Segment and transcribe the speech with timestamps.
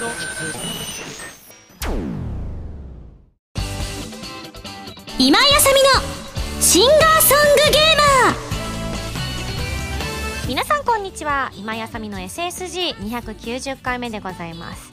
[0.00, 0.12] 今井
[5.54, 5.90] あさみの
[6.62, 8.34] シンガーソングゲーマー。
[10.48, 11.52] 皆さんこんにちは。
[11.54, 14.90] 今井あさみの SSG290 回目でございます。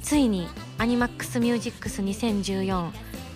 [0.00, 0.48] ついに
[0.78, 2.92] アニマックスミュージックス2014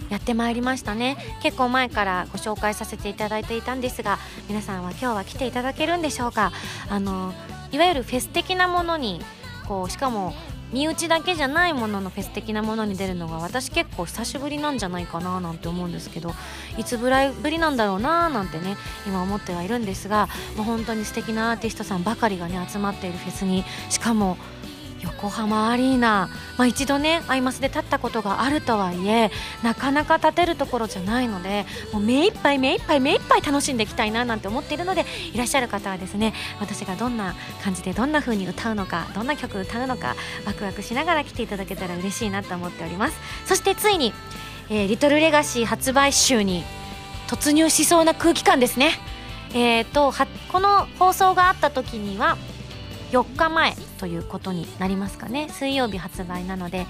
[0.09, 1.19] やってまいりましたね。
[1.43, 4.19] 結構前からご紹介させていただいていたんですが
[4.49, 6.51] 皆さんは今日は来ていただけるんでしょうか？
[6.89, 7.35] あの
[7.73, 9.21] いわゆるフェス的なものに
[9.69, 10.33] こうしかも
[10.73, 16.33] 身内だけじゃないもののフェス的なものに出るのが私結構久しぶりなんじゃないかななんて思うんですけど
[16.79, 24.37] いつぶらいぶりなんだろうななんてね今思ってはいるんですがもう本当に素敵なアーティストさんばかりがね集まっているフェスにしかも
[25.03, 29.31] 横浜アリーナ、まあ、一度ねアイマスで立ったことがあるとはいえ
[29.63, 43.17] なかなか立てるところじゃないのでもう目いっぱい目いっぱい目いっぱい楽しんでいきたいななんて思っているのでいらっしゃる方はですね私がどんな感じでどんな風に歌うのかどんな曲歌うのかワクワクしながら来ていただけたら嬉しいなと思っております。
[43.47, 44.13] そしてついに、
[44.69, 46.65] えー、リトルレガシー発売週に
[47.29, 48.93] 突入しそうな空気感ですね。
[49.53, 52.37] えーと、とこの放送があった時には
[53.11, 55.49] 4日前ということになりますかね。
[55.51, 56.87] 水曜日発売なので。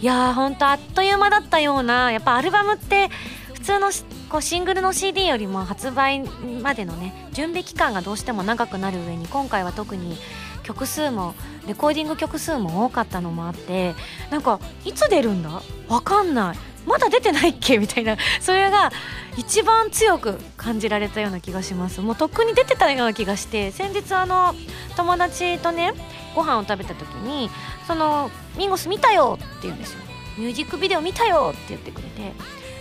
[0.00, 2.12] いやーほんとあっという間だったような。
[2.12, 3.08] やっぱアルバムって
[3.54, 3.90] 普通の
[4.28, 6.20] こうシングルの CD よりも発売
[6.62, 10.16] までのね準備期間がどうしても長くなる上に今回は特に
[10.64, 11.34] 曲数も
[11.66, 13.94] レコーディング曲数も多かったのもあって
[14.30, 15.62] なんかいつ出るんだ？
[15.88, 16.71] わかんない。
[16.86, 17.78] まだ出てないっけ？
[17.78, 18.16] みたいな。
[18.40, 18.90] それが
[19.36, 22.00] 一番強く感じられたような気がします。
[22.00, 23.70] もうとっくに出てたような気がして。
[23.72, 24.54] 先日あの
[24.96, 25.92] 友達とね
[26.34, 27.50] ご飯を食べた時に
[27.86, 30.00] 「そのミンゴス見たよ」って言うんですよ
[30.36, 32.32] 「ミュージックビデオ見たよ」って言ってくれて。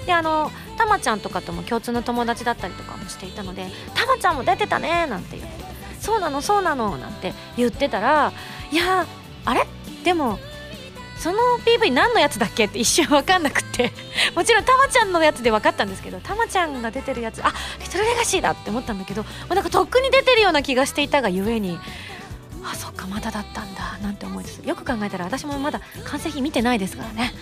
[0.06, 5.64] であのたまちゃんとかとも共通の友達だったりとかもしていたので「たまちゃんも出てたね」なんて言って
[6.02, 8.34] 「そうなのそうなの」なんて言ってたら
[8.72, 9.06] 「いや
[9.46, 9.68] あれ？
[10.04, 10.40] でも
[11.22, 13.94] その PV 何のやつだっけって一瞬分かんなくて。
[14.36, 21.80] もちろんたまちゃんのやつで分かったんですけどたまちゃんが出てるやつあリトルレガシーだって思ったんだけど、まあ、なんかとっくに出てるような気がしていたがゆえに
[22.64, 27.34] あそっかまだだったんだなんて思いですよく考えたら私もまだ完成品見てないですからね。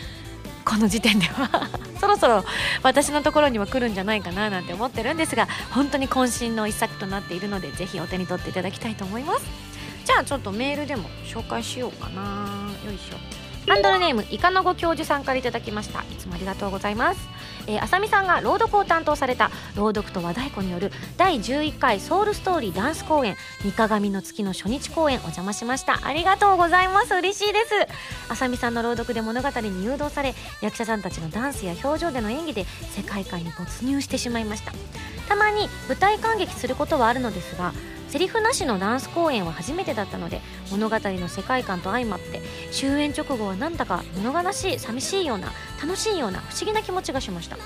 [0.66, 1.50] この時点では。
[2.00, 2.46] そろそろ
[2.84, 9.46] 私のところには来るんじゃないかななんて思ってるんですが本当に渾身の一作となっているのでぜひお手に取っていただきたいと思います。
[10.06, 12.72] じゃあちょっとメールでも紹介しようかな。
[12.86, 13.49] よいしょ。
[13.70, 16.02] ハンドルネームイカのご教授さんからいただきました。
[16.02, 17.30] いつもありがとうございます。
[17.68, 26.00] えー、浅見さんが朗読を担当された朗読と和太鼓による第11回ソウルストーリーダンス公演三鏡の月の初日公演お邪魔しました。
[26.04, 27.14] ありがとうございます。
[27.14, 28.32] 嬉しいです。
[28.32, 34.72] 浅見さんの朗読で物語に誘導され役者さんたちのダンスや表情での演技で世界観に没入してしまいました。
[35.28, 37.72] たまに舞台感激することはあるのですが
[38.10, 47.58] セリフなしのダンス公演は初めてだったので物語の世界観と相まって終演直後はなんだか物悲しい寂しいような楽しいような不思議な気持ちがしました、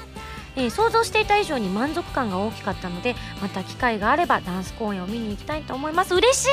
[0.57, 6.13] えー、想像していた以上に満足感が大きかったのでまた機会があればダンス公演を見に行きたいと思います。
[6.13, 6.49] 嬉しい！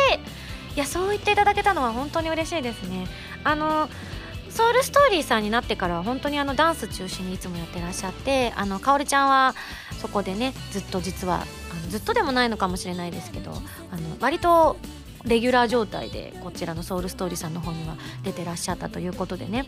[0.77, 3.09] いやそう言っていただけたのは本当に嬉しいですね。
[3.43, 3.89] あの
[4.51, 9.55] ソウルストーリーさんになってからは本当にあのダンス中心にいつもやってらっしゃってあのかおりちゃんは
[10.01, 13.63] そこでねずっと実はあのずっとでもないのかもしれないですけどあの
[14.21, 14.77] 割と
[15.25, 19.67] レギュラー状態でこちらのソウルストーリーさんの方には出てらっしゃったということでね。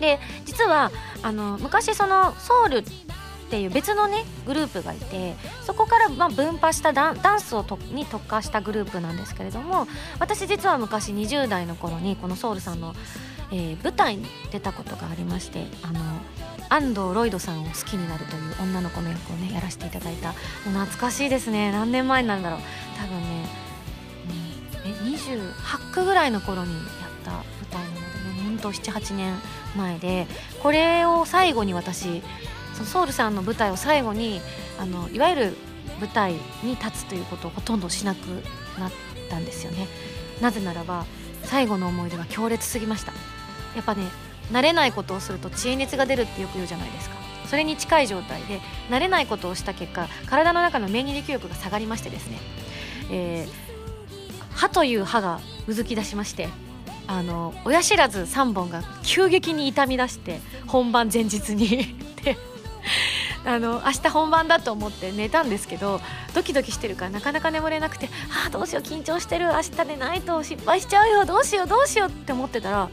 [0.00, 0.90] で実は
[1.22, 2.84] あの昔そのソウルっ
[3.48, 9.86] ていう別のねグループがいてそこからま分派したダンスをとに特化したグループなんですけれども
[10.18, 12.94] 私実は昔20代の頃にこのソウルさんの
[13.52, 16.00] えー、舞台に出たことがありましてあの
[16.68, 20.30] 安藤ロイドさんを好きになるという女の子の役をねやらせていただいた。
[20.30, 20.38] もう
[20.70, 21.70] 懐かしいですね。
[21.70, 22.60] 何年前なんだろう。
[22.98, 23.48] 多分ね、
[24.84, 26.82] うん、え28区ぐらいの頃にやっ
[27.24, 29.34] た舞台なのでねほんと78年
[29.76, 30.26] 前で
[30.62, 32.22] これを最後に私
[32.74, 34.40] そのソウルさんの舞台を最後に
[34.78, 35.56] あのいわゆる
[36.00, 38.26] 舞台に立つということをほとんどしなく
[38.78, 38.92] なっ
[39.30, 39.86] たんですよね。
[40.40, 41.06] なぜならば
[41.44, 43.12] 最後の思い出が強烈すぎました。
[43.76, 44.04] やっぱね
[44.50, 47.16] 慣れないことをすると知恵熱が出るってよく言うじゃないですか。
[47.46, 52.38] それに近い状態で慣れないことをした結果体の中の免疫力が下がりましてですね、
[53.10, 56.48] えー、歯という歯がうずき出しまして
[57.06, 62.36] あの親知らず3本が急激に痛み出して本番前日に で
[63.44, 66.00] あの明日本番だと思って寝たんですけど
[66.34, 68.08] ドキドキしてるからなかなか眠れなくて
[68.44, 72.88] ああどうしよう緊張してる明日でないと失敗しちゃうよどうしようどうしようって思ってたら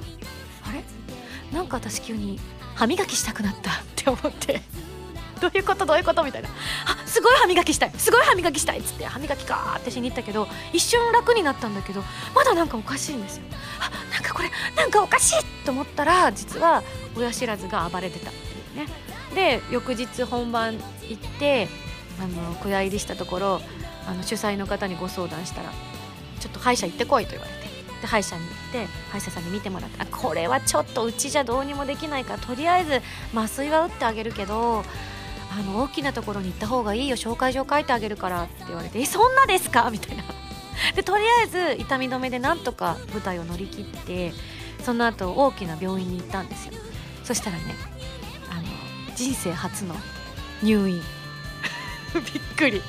[1.54, 2.40] なんか私急に
[2.76, 4.62] 歯磨きしたくなったって思って。
[5.42, 5.86] どういうこと？
[5.86, 6.24] どういうこと？
[6.24, 6.50] みたいな。
[6.50, 7.92] あすごい歯磨きしたい。
[7.98, 8.80] すごい歯磨きしたい。
[8.80, 12.04] っつって歯磨きかーってしに行ったけど一瞬楽になったんだけど
[12.34, 13.44] まだなんかおかしいんですよ。
[13.80, 16.82] あなんかこれなんかおかしいと思ったら実は
[17.16, 18.94] 親知らずが暴れてたっていうね。
[19.36, 20.76] で翌日本番
[21.10, 21.68] 行って
[22.22, 23.62] あの小屋入りしたところ
[24.08, 25.72] あの主催の方にご相談したら
[26.40, 27.63] 「ちょっと歯医者行ってこい」と言われて。
[28.04, 33.02] で歯医者に行って歯医者さんに見てもらってあこれはちょっとうちじゃどうにもできないからとりあえず
[33.34, 34.84] 麻酔は打ってあげるけど
[35.58, 39.90] あの大きなところに行った方がいいよ紹介状書いてあげるからって言われてえそんなですか？
[39.90, 40.24] みたいな。
[40.96, 44.34] でとりあえず痛み止めでなんとか舞台を乗り切って
[44.84, 46.74] その後大きな病院に行ったんですよ。
[47.24, 47.64] そしたらね
[48.50, 48.64] あの
[49.16, 49.96] 人生初の
[50.62, 51.02] 入院。
[52.14, 52.24] びっ
[52.58, 52.82] くり。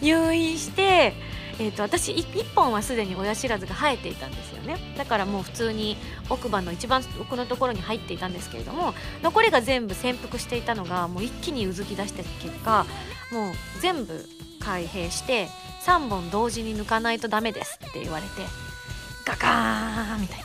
[0.00, 1.14] 入院して
[1.62, 4.78] えーと、私 1, 本はすでに親知らずが生えていたんですよね。
[4.98, 5.96] だからもう普通に
[6.28, 12.84] 奥歯の一番奥のところに入っていたんですけれども残りが全部潜伏していたのがもう一気にうずき出した結果
[13.32, 14.26] もう全部
[14.58, 15.48] 開閉して
[15.84, 18.30] 3本同時に抜かないとダメですって言われて
[19.24, 20.44] ガカーンみたいな。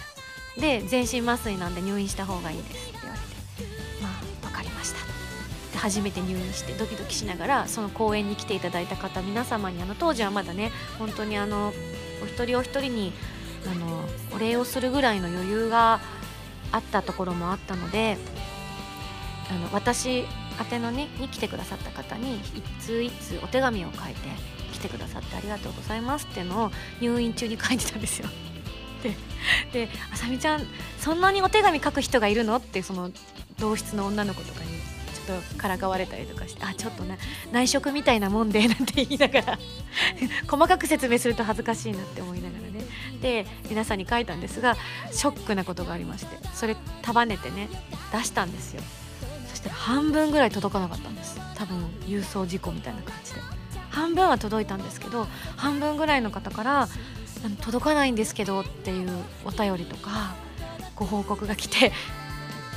[0.61, 2.96] で全身麻酔なんで入院した方がいいです。
[5.77, 11.73] 初めて入院してドキドキしながらその公演に来ていただいた方皆様にあの当時はまだね本当にあの
[12.23, 13.13] お一人お一人に
[13.65, 14.03] あの
[14.35, 15.99] お礼をするぐらいの余裕が
[16.71, 18.17] あったところもあったので
[19.49, 20.25] あの私
[20.59, 24.19] 宛てのねに来てくださった方に一通一通お手紙を書いて
[24.73, 28.29] 来てくださってありがとうございますっていうのを入院中に書いてたんですよ。
[29.71, 30.67] で「あさみちゃん
[30.99, 33.11] そんなにお手紙書く人がいるの?」ってその
[33.59, 34.76] 同室の女の子とかに
[35.27, 37.19] とからかわれたりとかして「あちょっとね
[37.51, 39.59] 内職みたいなもんで」 なんて言いながら
[40.49, 42.85] 細かく説明すると恥ずかしいなって思いながらね。
[43.21, 44.77] で皆さんに書いたんですが
[45.11, 47.67] ショックなことがありましてそれ束ねてね
[48.11, 48.81] 出したんですよ。
[49.49, 51.39] そしたら半分ぐらい届かなかったんです。
[51.55, 53.41] 多分郵送事故みたいな感じで。
[53.89, 56.87] 半分は届いたんですけど半分ぐらいの方から
[57.61, 59.09] 届かないんですけどっていう
[59.43, 60.35] お便りとか
[60.95, 61.91] ご報告が来て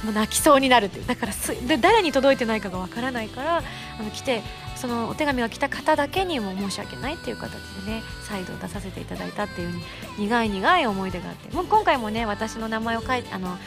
[0.05, 4.43] もう泣きそうになるってだからすで誰に届いてないかがわからないからあの来て
[4.77, 7.53] そのお手紙が来た方だけにも申し訳ないっていう形
[7.85, 9.75] でね再度出させていただいたっていう
[10.19, 11.55] 苦い苦い思い出があって。
[11.55, 13.59] もう今回もね私の名前を書いてあの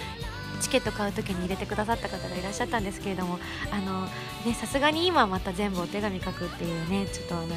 [0.63, 3.38] チケット買う時に入れてくださった方がいらっしゃったんですけれども
[3.71, 4.06] あの
[4.45, 7.56] ねさすがに今また全部お手紙書くっていうねちょっとあのが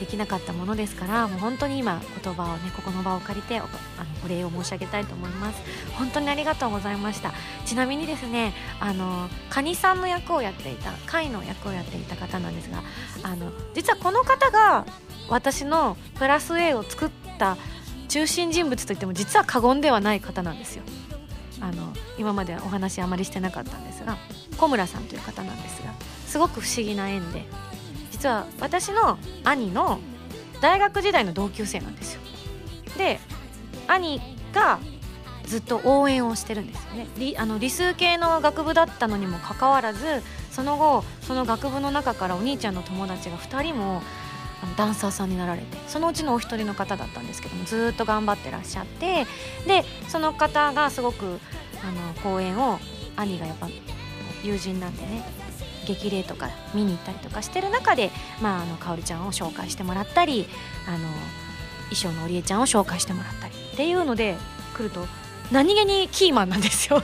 [0.00, 3.70] できなかったものですからもう本当に今言葉をねここの場を借りておあの
[4.24, 5.62] お礼を申し上げたいと思います。
[5.96, 7.32] 本当にありがとうございました。
[7.64, 12.82] ちなみにですねあのカニさんの役をやっていた貝の役をやっていた方なんですが
[13.22, 14.84] あの実はこの方が
[15.28, 17.56] 私のプラス A を作った
[18.08, 20.82] 中心人物といっても実は過言ではない方なんですよ。
[21.60, 24.16] あの今までお話あまりしてなかったんですが
[24.56, 25.92] 小村さんという方なんですが
[26.26, 27.44] すごく不思議な縁で
[28.10, 30.00] 実は私の兄の
[30.60, 32.20] 大学時代の同級生なんですよ。
[32.96, 33.20] で
[33.86, 34.20] 兄
[34.52, 34.80] が
[35.44, 37.06] ずっと応援をしてるんですよね。
[37.16, 44.02] 理あの理数系の学部だったのにもかかわらずその後その学部の中からお兄ちゃんの友達が2人も
[44.62, 49.26] あのダンサーさんになられてそのうちのお一人の方だったんですけどもずっと頑張ってらっしゃって
[49.66, 51.38] でその方がすごく
[51.82, 52.78] あの公演を
[53.16, 53.68] 兄がやっぱ
[54.42, 55.24] 友人なんでね
[55.86, 58.10] 激励とか見に行ったりとかしてる中で、
[58.42, 60.46] まあ、あのかおりちゃんを紹介してもらったり
[60.86, 60.98] あの
[61.90, 64.36] 衣装の織江ちゃんを紹介してもらったりっていうので
[64.76, 65.06] 来ると
[65.50, 67.02] 何気にキーマンなんですよ。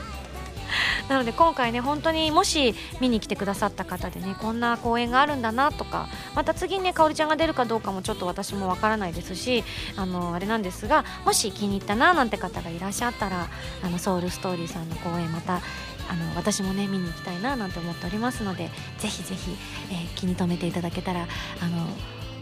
[1.09, 9.63] なので今回ね本当にもし見に来てくださった方でねこんな公演があるんだなとかまた次ねかおりちゃんが出るかどうかもちょっと私もわからないですし
[9.95, 13.47] あのあれなんですがもし気に入ったななんて方がいらっしゃったら
[13.83, 15.61] あのソウルストーリーさんの公演また
[16.07, 19.55] あの私もね見に行きたいななんて思っておりますのでぜひぜひ、
[19.91, 21.27] えー、気に留めていただけたら
[21.61, 21.87] あの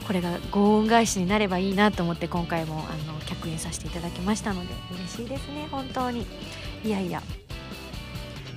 [0.06, 6.28] これがご恩返しになればいいなと思って今回もあの客演させていただきましたので嬉しいですね本当に。
[6.84, 7.22] いやいや。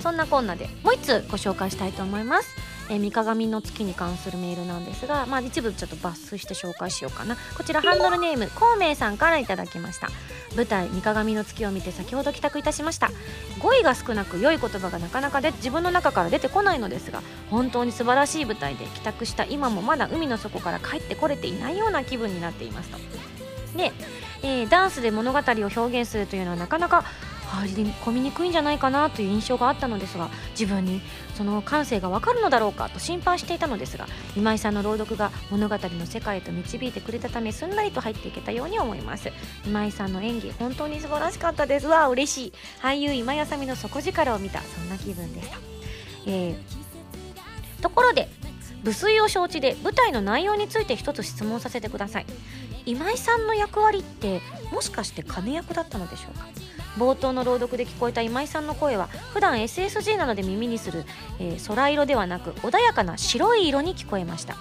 [0.06, 2.54] そんなこんなでもう1つご紹介したいと思います。
[2.88, 7.36] えー、三鏡の月に関するメールなんですが、まあ、一部ちょっと抜粋して紹介しようかな。
[7.56, 10.08] こちらハンドルネーム孔明さんから頂きました。
[10.54, 13.10] 舞台「三鏡の月」を見て先ほど帰宅いたしました。
[13.58, 17.20] 語彙が少なく良い言葉がなかなかで自分の中から出てこないのですが
[17.50, 22.98] 本当に素晴らしい舞台で帰宅した今もまだ海の底から帰ってこれていないような気分になっていますと。
[23.76, 23.90] で、
[24.44, 27.04] えー、ダンスで物語を表現するというのはなかなか
[27.46, 31.00] 入り込みにくいんじゃないかなという印象があったのですが自分に
[31.34, 39.32] その感性がわかるのだろうかと心配していたのですが今井さんの朗読が物語の世界へと導いてくれたためすんなりと入っていけたように思います。
[39.64, 41.86] 今井さんの演技本当に素晴らしかったです。
[41.86, 42.52] わ嬉しい。
[42.82, 45.58] 俳優今井あさみの底力を見たそんな気分でした、
[46.26, 48.28] えー、ところで
[48.82, 52.26] 無粋を承知で舞台の内容について一つ質問させてください。
[52.86, 54.40] 今井さんの役割って
[54.72, 56.46] もしかして金役だったのでしょうか？
[56.96, 61.04] 冒頭の朗読で聞こえた今井さんの声は普段 SSG などで耳にする、
[61.38, 64.56] えー、空色ではなく穏やかな白い色に聞こえました。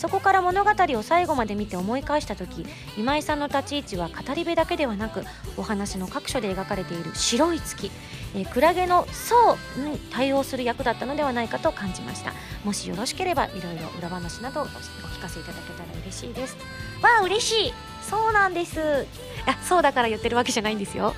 [0.00, 2.64] そこから物語を最後まで見て思い返した時
[2.96, 5.24] 今井さんの立ち位置は語り部だけではなく
[5.58, 7.90] お話の各所で描かれている白い月、
[8.34, 12.32] えー、クラゲの層に対応する役だったのではないかと感じました。
[12.64, 16.56] もしよろしければいろいろ裏話などお聞かせいただけたら嬉しいです。
[17.02, 17.74] わあ嬉しい。
[18.02, 19.06] そうなんです。
[19.46, 21.14] あそうだから言ってるわけじゃないんですよ。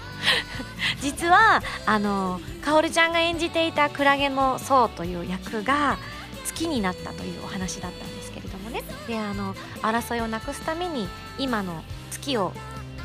[1.00, 5.98] 実はあのかおるちゃんが演じていたクラゲの層という役が
[6.44, 8.82] 月になったというお話だったんですけれどもね。
[9.06, 12.52] であの争いをなくすために今の月を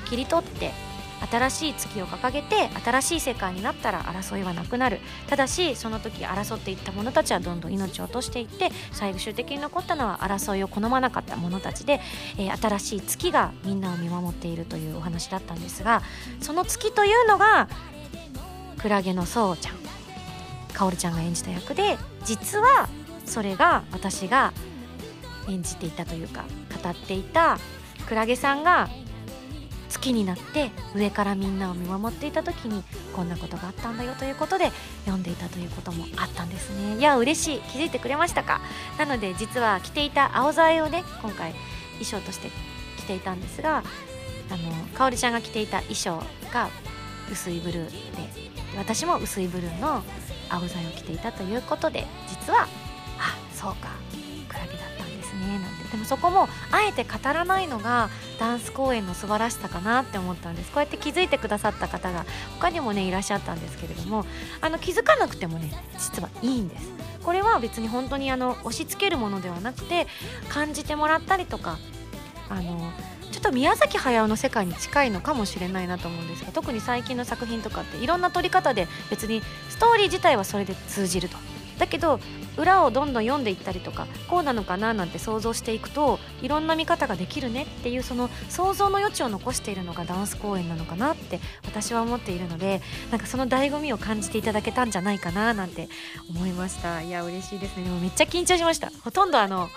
[0.09, 0.71] 切り取って
[1.31, 4.99] 新しい月を掲げて新しい世界になったら争いはなくなる。
[5.27, 11.99] ただしその時争っていった者たちはどんどん命を落としていって最終的に残ったのは争いを好まなかった者たちで、
[12.37, 16.01] えー、新しい月がみんなを見守っているというお話だったんですが
[16.41, 17.67] その月というのが
[18.79, 19.75] クラゲのそうちゃん
[20.73, 22.87] かおるちゃんが演じた役で実は
[23.25, 24.53] それが私が
[25.49, 26.45] 演じていたというか
[26.83, 27.57] 語っていた
[28.07, 28.89] クラゲさんが
[29.89, 32.83] 月になって上からみんなを見守っていた時に
[33.15, 34.71] こんなことがあったんだよということで
[35.05, 36.97] 読んでいたということもあったんですね。
[36.97, 37.59] いや嬉しい。
[37.59, 38.61] 気づいてくれましたか？
[38.97, 41.53] なので実は着ていた青ざえをね今回
[41.99, 42.49] 衣装として
[42.97, 43.83] 着ていたんですが
[44.49, 46.69] あのかおりちゃんが着ていた衣装が
[47.31, 47.91] 薄いブルーで
[48.77, 50.03] 私も薄いブルーの
[50.49, 52.67] 青ざえを着ていたということで実は
[53.17, 53.89] あそうか。
[55.91, 60.71] でもそこもあえて語らないのがダンス公演の素晴らしさかなって思ったんです。
[60.71, 62.25] こうやって気づいてくださった方が
[62.59, 64.25] 他にもねいらっしゃったんですけれども
[64.61, 66.87] あの気づかなくてもね実はいいんです。
[67.23, 70.07] これは別に本当にあの押し付けるものではなくて
[70.49, 71.77] 感じてもらったりとか
[72.49, 72.91] あの
[73.31, 81.37] ちょっと宮崎駿の世界に近いのかもしれないなと思うんですが特に最近の作品とかっていろんな撮り方で別にストーリー自体はそれで通じると。
[81.77, 82.19] だけど
[82.57, 92.81] 裏をどんどん読んでいったりとかこうなのかななんて想像していくといろんな見方ができるねっていうその想像の余地を残しているのがダンス公演なのかなって私は思っているので
[93.11, 95.87] なんかその醍醐味を感じていただけたんじゃないかななんて
[96.29, 97.01] 思いました。
[97.01, 97.83] いや嬉しいですね。
[97.83, 98.91] でもめっちゃ緊張しました。
[99.03, 99.69] ほとんどあの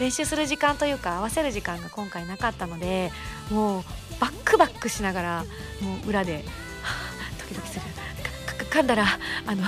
[0.00, 3.10] 練習する時間というか合わせる時間が今回なかったので
[3.50, 3.82] もう
[4.20, 5.44] バックバックしながら
[5.80, 6.44] もう裏で、
[7.40, 7.82] ドキドキする。
[8.70, 9.06] 噛んだら
[9.46, 9.64] あの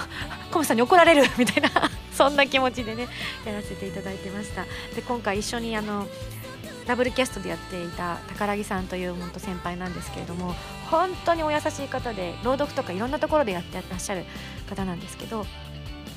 [0.51, 1.71] コムさんに怒られる みたいな
[2.13, 3.09] そんな気持ちでね
[3.45, 4.65] やらせていただいてました。
[4.95, 6.07] で今回一緒にあの
[6.87, 10.57] ダブルキャストでやっていた宝木さんという本当先輩なんですけれども
[10.91, 14.25] 本当にお優しい方で朗読とかいろんなところでやってらっしゃる
[14.69, 15.47] 方なんですけど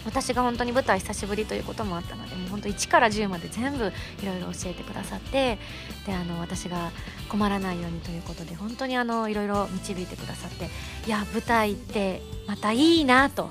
[0.05, 5.57] 私が本当に舞台久しぶりということもあったのでもう本当1から10まで全部いろいろ教えてくださって
[6.05, 6.91] であの私が
[7.29, 10.69] 困らないようにということで本当にいろいろ導いてくださって
[11.05, 13.49] いや舞台ってまたいいなと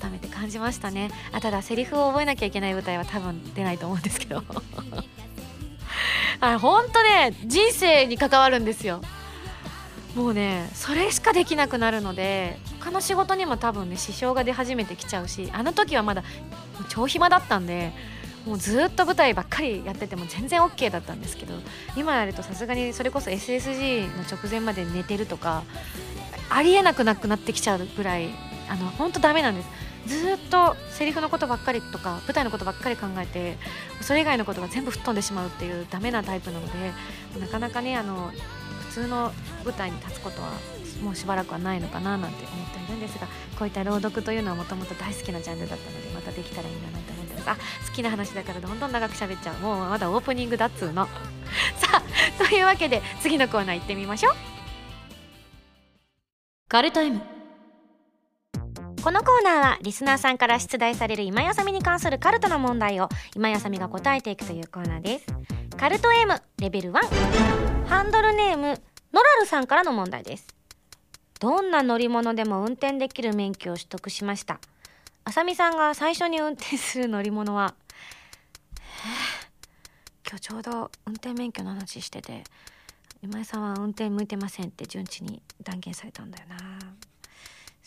[0.00, 1.10] 改めて感じましたね。
[1.32, 4.42] あただセリフを覚えなきゃいけない舞台は多分出ないと思うんですけど。
[6.40, 9.02] あ本当ね人生に関わるんですよ。
[10.14, 16.24] もうねそれしかできなくなるので他の仕事にも多分ね支障が出始めてきちゃうしあの時はまだ
[16.88, 17.92] 超暇だったんで
[18.44, 21.54] もうずっと舞台ばっかりやってても全然 OK だったんですけど
[21.96, 25.62] 今やるとさすがにそれこそ SSG の直前まで寝てるとか
[26.48, 28.30] ありえなくなくなってきちゃうぐらい
[28.68, 29.89] あの本当ダメなんです。
[30.06, 33.56] ずっとセリフのことばっかりとか舞台のことばっかり考えて
[34.00, 36.92] それ以外のことが全部吹っ飛んでしまうっていうダメなタイプなので
[37.38, 38.32] なかなかねあの
[38.88, 39.32] 普通の
[39.64, 40.48] 舞台に立つことは
[41.02, 43.26] もうしばらくはないのかななんて思っているんですが
[43.58, 47.56] こういった朗読というのはもともと大好きなジャンルだったのでまたできたらいいなと思ってますあ
[47.88, 49.56] 好きな話だからどんどん長く喋っちゃう。
[49.58, 51.06] もうまだオープニングだっつうの。
[51.76, 54.34] さあというわけで次のコーナー行ってみましょう。
[56.68, 57.39] カルタイム。
[59.02, 65.26] このコーナーはリスナーさんから出題される今やさみに関するカルトの問題を今やさみが答えていくというコーナーです。
[65.78, 68.78] カルト M レベル1ハンドルネーム
[69.12, 70.54] ノラルさんからの問題です。
[71.40, 74.60] どんな乗り物でも運転できる免許を取得しました。
[75.24, 77.74] あさみさんが最初に運転する乗り物は
[80.28, 82.44] 今日ちょうど運転免許の話してて
[83.22, 86.56] 今井さんは運転向いてませんって順次に断言されたんだよな。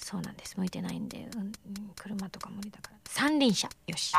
[0.03, 0.55] そうなんです。
[0.57, 1.51] 向いてないんで、うん、
[1.95, 2.97] 車とか無理だから。
[3.07, 3.69] 三輪車。
[3.87, 4.13] よし。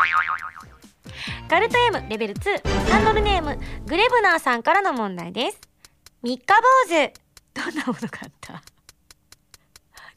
[1.49, 5.61] カルト M レベル2ハンドルネームグレブナーさんからの問題です。
[6.23, 6.55] 三日坊
[6.89, 7.13] 主。
[7.53, 8.63] どんなものがあった？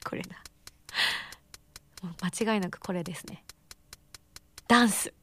[0.10, 0.38] これだ
[2.02, 3.44] もう間違いなくこれですね。
[4.68, 5.14] ダンス。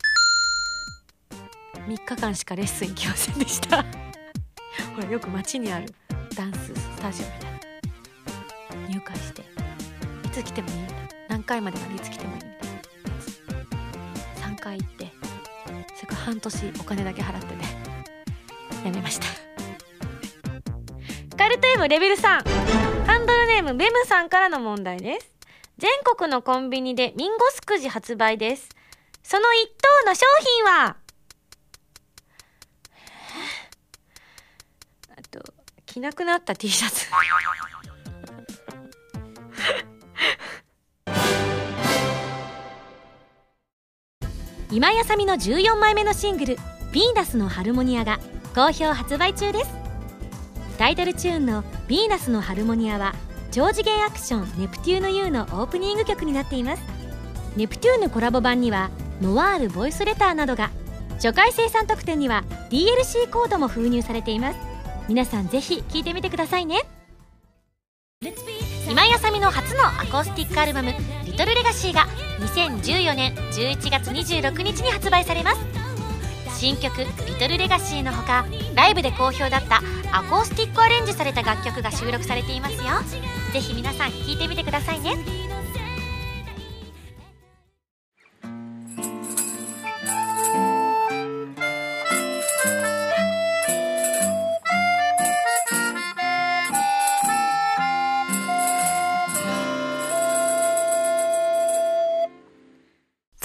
[1.75, 3.83] 3日間しかレッスン行きませんでした。
[4.95, 5.87] ほらよく街にある
[6.37, 7.53] ダンススタジオみたい
[8.85, 8.89] な。
[8.89, 9.64] 入会して。
[10.35, 10.75] つ来てもいい。
[10.77, 12.43] みたいな何回までまでいつ来てもいい。
[12.43, 12.71] みたい
[14.51, 15.13] な3回行って
[15.95, 17.63] それから半年お金だけ払ってね。
[18.85, 19.27] やめました。
[21.39, 22.23] カルト M レベル3
[23.07, 25.31] ハンドルネームベムさんからの問題です。
[25.79, 28.69] 全国のコンビニでミンゴスくじ発売です。
[29.23, 30.97] その一等の商品は？
[35.17, 35.41] あと
[35.87, 37.09] 着なくなった T シャツ。
[44.75, 46.57] 今やさみの14枚目のシングル
[46.91, 48.19] 「ヴィーナスのハルモニア」が
[48.57, 49.71] 好評発売中です。
[50.79, 53.15] タイトルチューンの「ヴィーナスのハルモニア」は
[53.53, 56.83] 超次元アクション「ネプテューヌ U」のオープニング曲になっています。
[57.55, 58.91] ネプテューヌコラボ版には
[59.23, 60.73] ノワールボイスレターなどが
[61.19, 64.59] 初回生産特典には DLC コードも封入されています。
[65.07, 66.85] 皆さんぜひ聴いてみてくださいね。
[68.91, 70.93] 今やさみの初のアコースティックアルバム
[71.35, 72.07] 「リトルレガシーが
[72.39, 75.61] 2014年11月26日に発売されます。
[76.57, 82.83] 新曲「リトルレガシーのほかライブで好評だったアコースティックアレンジされた楽曲が収録されていますよ。
[83.53, 85.17] ぜひ皆さん聴いてみてくださいね。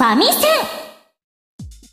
[0.10, 0.48] ァミセ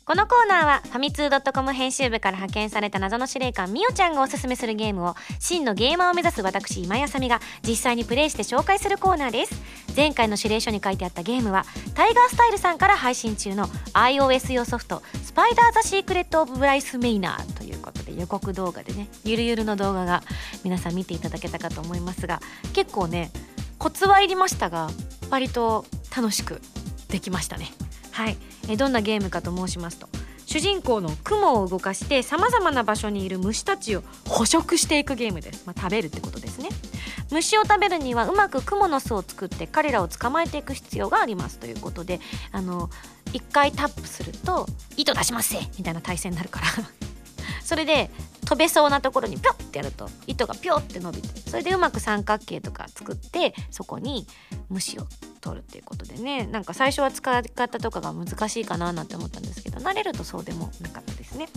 [0.03, 9.61] このコーナーはファミツー .com 編集部から派遣された謎の司令官みおちゃんがおすすめするゲームを真のゲーマーを目指す私今やさみが実際にプレイして紹介するコーナーです。
[9.95, 20.23] 前回の指令書に書いてあったゲームはタイガースタイルさんから配信中の iOS 用ソフト「スパイダー・ザ・シークレット・オブ・ブライス・メイナー」ということで予告動画でねゆるゆるの動画が
[20.63, 22.41] 皆さん見ていただけたかと思いますが
[22.73, 23.29] 結構ね
[23.77, 24.89] コツはいりましたが
[25.29, 26.61] 割と楽しく
[27.09, 27.86] できましたね。
[28.17, 28.37] はい。
[28.67, 30.09] えどんなゲームかと申しますと
[30.47, 36.69] 主人公の雲を動かしてさまざまな場所にいる虫たちを捕食していくゲームです、まあ、食べるってことですね。
[37.29, 41.59] 虫を食べるにはうまく雲の巣を作って彼らを捕まえていく必要があります。
[41.59, 42.19] ということで
[42.51, 42.89] あの
[43.33, 46.67] 1回タップすると「糸出しますせ!」みたいな体勢になるから。
[47.67, 48.09] それで
[48.45, 54.25] 飛べそうなところにピョッてやると糸がピョッて伸びてそれでうまく三角形とか作ってそこに
[54.69, 55.07] 虫を
[55.41, 56.47] 取るっていうことでね。
[56.47, 61.49] なんか最初は使い方とかが難しいかななんて思ったんですけど慣れるとそうでもなかったですね。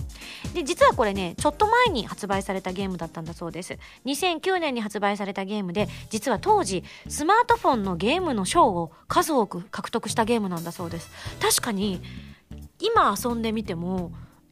[0.53, 3.79] で実はこれねちょっと前に発売されたゲームだったんだそうです。
[4.05, 11.09] 2009年に発売されたゲームで実は当時スマートフォンのゲームの賞を数多く獲得したゲームなんだそうです。
[11.40, 12.03] 確かに
[12.81, 14.11] 今遊んでみても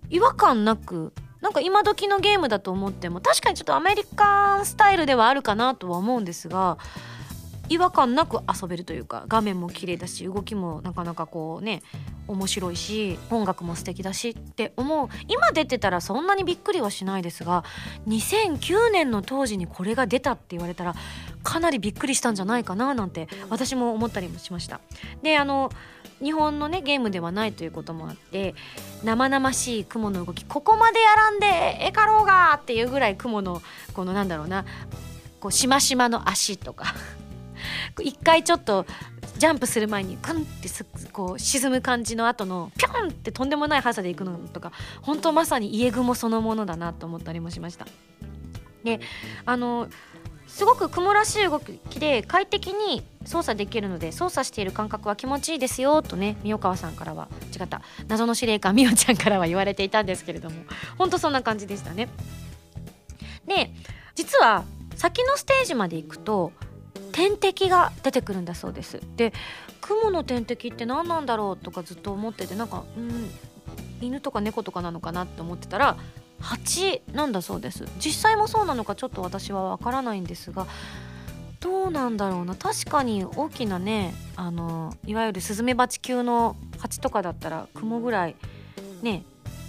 [0.09, 6.79] 違和感なくなんか今時のゲームだと思っても確かにちょっとアメリカンスタイルではあるかなとは思うんですが
[7.69, 11.83] 違和感なく遊べるというか画面も綺麗だし動きもなかなかこうね
[12.27, 15.09] 面白いし音楽も素敵だしって思う。
[15.29, 17.65] 今出てたらそんなにびっくりはしないですが
[18.07, 20.95] 2009年の当時にこれが出たって言われたら
[21.43, 24.81] かなりびっくりしたんじゃないかななんて私も思ったりもしました。
[25.23, 25.71] であの
[26.23, 28.55] 日本のねゲームではないということもあって
[29.05, 33.63] 生々しい雲の動きここまでやらんでええかろうがっていうぐらい雲の
[33.95, 34.65] このなんだろうな
[35.41, 36.95] こうしましまの足とか
[38.03, 38.87] 一回ちょっと
[39.37, 40.69] ジャンプする前にクンって
[41.13, 47.87] こう沈む感じの後のピョンってとんでもない速さで行くのとか本当まさに家雲そのものだなと思ったりもしました。
[48.85, 49.01] で
[49.45, 49.89] あの
[50.59, 60.57] すごく雲らしい動きで快適に操作できるので操作している感覚は気持ちいいですよとね三川さんからは違った謎の司令官みおちゃんからは言われていたんですけれども
[60.99, 62.09] 本当そんな感じでしたね。
[63.47, 63.71] で
[64.17, 64.65] 実は
[64.97, 66.51] 先のステージまで行くと
[67.13, 69.33] 天敵が出てくるんだそうですで
[69.81, 73.31] 雲の天敵って何なんだろうとかずっと思っててなんかうん
[74.01, 75.97] 犬とか猫とかなのかなって思ってたら
[76.41, 77.85] 蜂なんだそうです。
[77.99, 80.67] 実際もそうなのかちょっと私はわからないんですが
[81.61, 82.55] どうなんだろうな。
[82.55, 88.37] 確かに大きなねあのいわゆるスズメバチ級の蜂とかだったら雲ぐらい
[89.03, 89.25] ね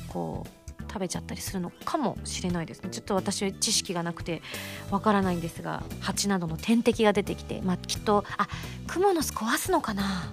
[0.08, 2.90] こう食べちゃったりするのかもしれないですね。
[2.90, 4.42] ちょっと私知識がなくて
[4.92, 8.48] わからないんですが蜂などの天敵が出てきてまあきっとあ
[8.88, 10.32] クモの巣壊すのかな。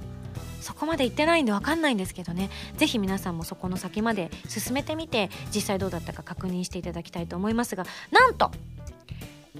[0.67, 2.51] そこまで行ってないんで分かんないんですけどね。
[2.77, 7.87] 是非皆さんもそこの先まで進めてみて実際どうだったか確認していただきたいと思いますが。
[8.11, 8.51] なんと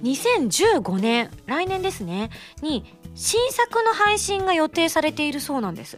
[0.03, 2.29] 2015年来年ですね
[2.61, 2.83] に
[3.15, 5.97] 新作の配信が予定されているそうなんです。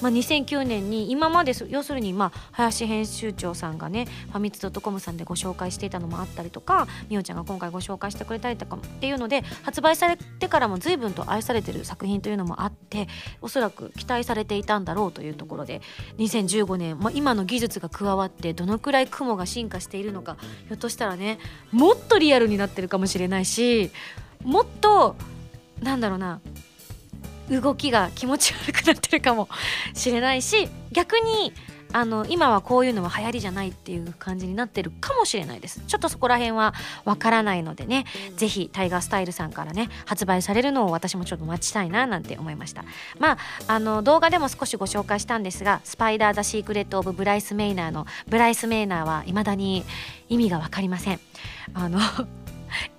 [0.00, 13.08] まあ、2009年に今まで要するにまあ林編集長さんがねファミツドットコムさんでご紹介していたのもあったりとかみおちゃんが今回ご紹介してくれたりとかっていうので発売されてからも随分と愛されてる作品というのもあって
[13.40, 15.80] おそらく期待されていたんだろうというところで
[16.18, 20.36] 2015年、まあ、今の技術が加わってどのくらい雲が進化しているのか
[20.68, 21.38] ひょっとしたらね
[21.72, 23.90] もっとリアルになってるかもしれないし
[24.44, 25.16] もっと
[25.82, 26.40] なんだろうな
[27.50, 29.48] 動きが気持ち悪くなってるかも
[29.94, 31.52] しれないし逆に
[31.92, 35.80] あの今はこういうのは流行りじゃないっていう感じになってるかもしれないです。
[35.86, 38.04] ちょっとそこら辺はわからないのでね
[38.36, 42.84] 是非タイガースタイルさんからね発売されるのを私もちょっと待ちたいななんて思いました。
[43.18, 49.84] まああの動画でも少しご紹介したんですが「スパイダー・ザ・シークレット・オブ・ブライス・メイナー」のブライス・メイナーは未だに
[50.28, 51.20] 意味が分かりません。
[51.74, 51.98] あの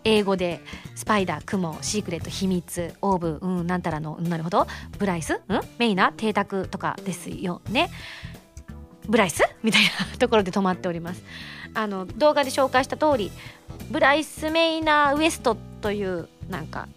[0.03, 0.61] 英語で
[0.95, 7.89] スパイダー、クモ、シークレット、秘密、オーブ、うん、なんたらの、なるほど、ブライス、うん、メイナ、邸宅とかですよね。
[9.07, 9.43] ブライス？
[9.63, 11.23] みたいな ところで止まっております。
[11.73, 13.31] あの動画で紹介した通り、
[13.89, 16.87] ブライス・メイナー・ウエストというなんか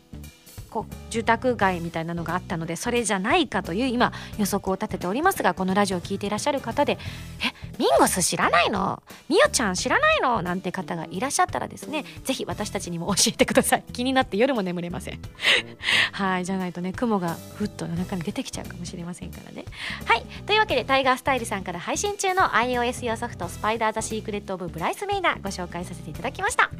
[0.74, 6.98] こ住宅街みたいなのがあったのでそれじゃないかという今予測を立てておりますがこのラジオを聴いていらっしゃる方で
[7.40, 9.02] 「えミンゴス知らないの？
[9.28, 13.84] みおちゃん知らないの?」なんて方がいらっしゃったらですね是非私たちにも教えてください。
[13.92, 15.20] 気になって夜も眠れません。
[16.12, 19.64] はいじゃないとね雲がふっと夜中に出てきちゃうかもしれませんからね。
[20.06, 26.70] はいというわけでタイガースタイルさんから配信中の iOS 用ソフト「スパイダー・ザ・シークレット・オブ・ブライス・メイダー」ご紹介させていただきました。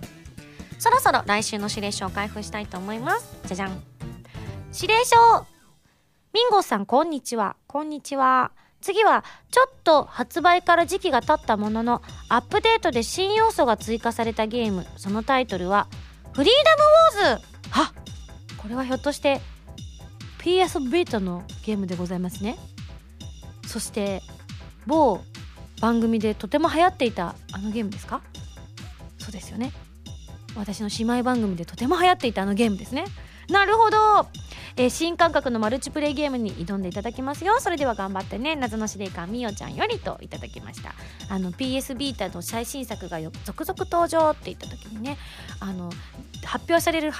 [0.84, 3.38] そろそろ来週の指令書を開封したいと思います。
[3.46, 3.82] じゃじゃん。
[4.74, 5.16] 指令書。
[6.34, 7.56] ミンゴさんこんにちは。
[7.66, 8.52] こんにちは。
[8.82, 14.86] 次はちょっと発売から時期が経ったもののアップデートで新要素が追加されたゲーム。
[14.98, 15.86] そのタイトルは
[16.34, 16.54] フリー
[17.16, 17.46] ダムウォーズ。
[17.72, 17.94] あ
[18.58, 19.40] これはひょっとして
[20.40, 22.58] PS ベータのゲームでございますね。
[23.66, 24.20] そして
[24.86, 25.22] 某
[25.80, 28.20] 番組でとても流行っていたあのゲームですか？
[29.16, 29.72] そうですよね。
[30.56, 33.04] 私の姉妹番組でとても流行っていたあのゲームですね。
[33.50, 34.28] なるほど、
[34.76, 37.60] えー、新感覚のマルチプレイゲームに挑んでいただきますよ。
[37.60, 38.56] それでは頑張ってね。
[38.56, 40.94] 謎の司令官みおちゃんよりといただきました。
[41.28, 45.18] あの PS ビータの最新作が続々登場って言った時にね
[45.60, 45.90] あの
[46.44, 47.12] 発表される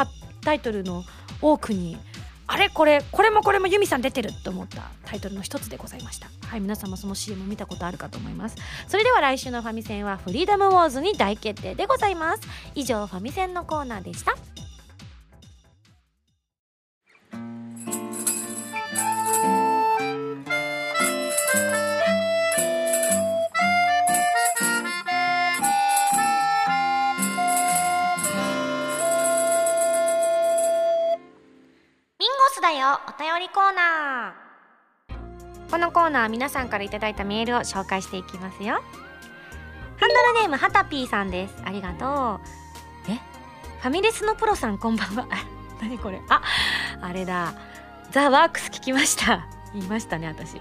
[0.42, 1.04] タイトルの
[1.42, 1.98] 多くに
[2.46, 6.28] あれこれこれもこれもユミさん出てると思ったタイトルの一つでございました。
[6.46, 8.56] はい皆さんもその CM 見たことあるかと思います。
[8.86, 12.42] それでは来週のファミセンはフリーダムウォーズに大決定でございます。
[12.74, 14.34] 以上ファミセンのコーナーでした。
[36.14, 38.74] ナー皆さんから頂いたメールを紹介していきますよ。
[39.96, 41.54] ハンドルネームはたぴーさんです。
[41.64, 42.40] ありがと
[43.08, 43.10] う。
[43.10, 43.18] え？
[43.80, 45.26] ファミレスのプロさんこんばんは。
[45.82, 46.20] 何これ？
[46.28, 46.40] あ
[47.00, 47.54] あれだ。
[48.12, 49.46] ザ・ワークス聞きました。
[49.74, 50.60] 言いましたね私。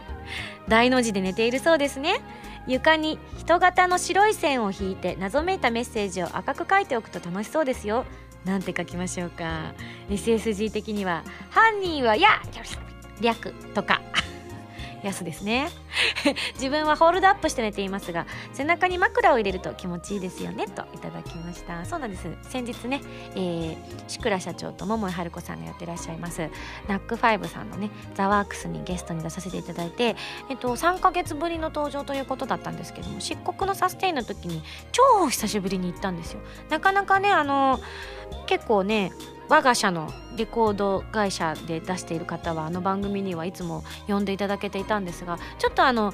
[0.67, 2.19] 大の字で寝ているそうですね。
[2.65, 8.05] 床に人型の白い線を引いて謎めいたメッセージを赤く書いておくと楽しそうですよ。
[8.43, 9.73] なんて書きましょうか。
[10.09, 12.41] SSG 的には「犯人はや
[13.21, 14.01] 略」とか。
[15.03, 15.69] やすですね。
[16.55, 21.85] 自分はホールドアップして寝ていますが背中に枕を入れると気持ちいいですよねといただきました。
[21.85, 22.27] そうなんです。
[22.43, 23.01] 先日ね、
[23.35, 26.49] えー、シクラ社長と桃井春子さんがやってらっしゃいます
[26.87, 30.15] ナックファイブさんのねザワークスにゲストに出させていただいて、
[30.49, 36.41] えっと、3ヶ月ぶりの登場ということだったんですけども漆黒のサステインの時に超久しぶりに行ったんですよ。
[36.69, 37.79] なかなかねあの
[38.45, 39.11] 結構ね
[39.49, 46.13] 我が社のレコード会社で出している方はあの番組にはいつも呼んでいただけていたんですがちょっとあの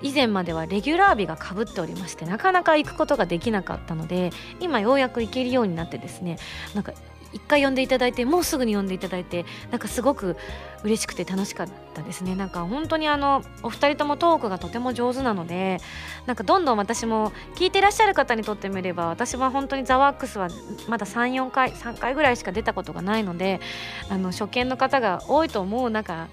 [0.00, 6.38] 以前まではレギュラー日がかぶっておりましてなかなか行くことができなかったので今ようやく行けるようになってですね
[6.74, 6.92] なんか
[7.32, 10.36] 一回呼んでいただいてもうすぐに呼んでいただいてなんかすごく
[10.84, 12.36] 嬉しくて楽しかったですね。
[12.36, 15.78] なんか本当にあのお二人ともトークがとても上手なので
[16.26, 20.48] なんかどんどん私も聞いてらっしゃる方にとってみれば私は本当にザワックスは
[20.88, 23.60] まだ34回3回ぐらいしか出たことがないので
[24.08, 26.28] あの初見の方が多いと思う中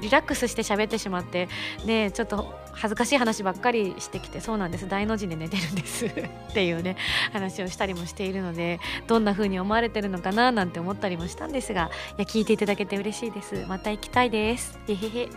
[0.00, 1.48] リラックスして喋ってしまって
[1.84, 4.88] ねちょっと恥ずかしい話ばっかりしてきてそうなんです。
[4.88, 6.06] 大の字で寝てるんです。
[6.06, 6.10] っ
[6.52, 6.96] ていうね
[7.32, 13.64] 話をしたりもしているのでどんな風に思われてるのかななんて思ったりもしたんですがいや聞いていただけて嬉しいです。
[13.68, 14.78] また行きたいです。
[14.88, 15.28] へへへ。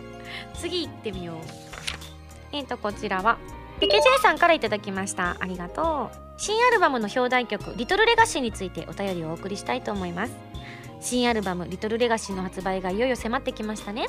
[0.54, 1.36] 次行ってみよう。
[2.52, 3.38] えっ、ー、とこちらは
[3.80, 5.36] ペケジェイさんから頂きました。
[5.38, 6.28] ありがとう。
[6.40, 10.32] 新アルバムの表題曲「リトルレガシーについてお便りをお送りしたいと思います。
[11.00, 14.06] 新アルバム「リトルレガシー」の発売がいよいよ迫ってきましたね。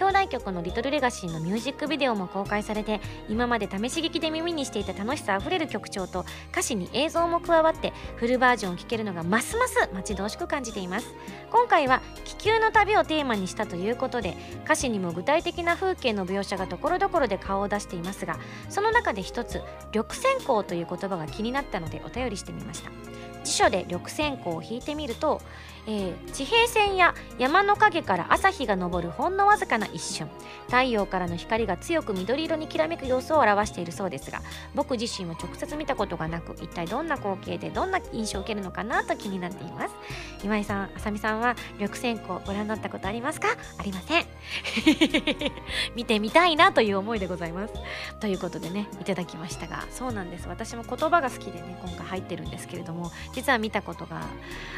[0.00, 11.14] 表題曲の「リトルレガシー」のミュージックビデオも公開されて今まで試し聞きで耳にしていた楽しさあふれる曲調と歌詞に映像も加わってフルバージョンを聴けるのがますます待ち遠しく感じています。
[11.50, 19.62] 今回は気球の旅をテーマにしたということで歌詞にも具体的な風景の描写がところどころで顔を出していますがその中で一つ
[19.94, 22.90] 「緑線香」という言葉が気になったのでお便りしてみました。
[23.44, 25.40] 辞書で緑線香を引いてみると
[25.86, 30.28] えー、地平線や山の陰から朝日が昇るほんのわずかな一瞬。
[30.66, 34.40] 太陽からの光が強く緑色にきらめく様子を表しているそうですが
[34.74, 39.94] 僕自身は直接見たことがなく一体どんな光景でどんな印象を受けるのかなと気になっています。
[40.42, 43.48] 今井さんあさみさんは緑線香ご覧になったことありますか？
[43.78, 44.24] ありません。
[45.94, 47.74] 見てみたいなという思いでございます。
[48.20, 50.48] ということでねいただきましたがそうなんです。
[50.48, 54.22] 私も言葉が好きでね今回入ってるんですけれども実は見たことが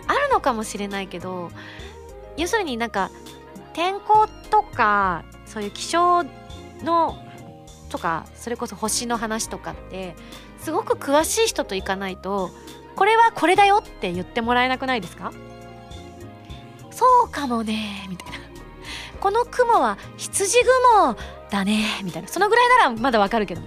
[0.06, 1.50] あるのかもしれないないけど
[2.36, 3.10] 要するになんか
[3.72, 6.22] 天候とかそういう気象
[6.82, 7.18] の
[7.90, 10.14] とかそれこそ星の話とかって
[10.60, 12.50] すごく詳しい人と行かないと
[12.96, 15.32] これはこれだよって言ってもらえなくないですか？
[16.90, 18.38] そうかもねみたいな。
[19.20, 20.58] この雲は羊
[20.92, 21.16] 雲
[21.50, 22.28] だねみたいな。
[22.28, 23.62] そのぐらいならまだわかるけど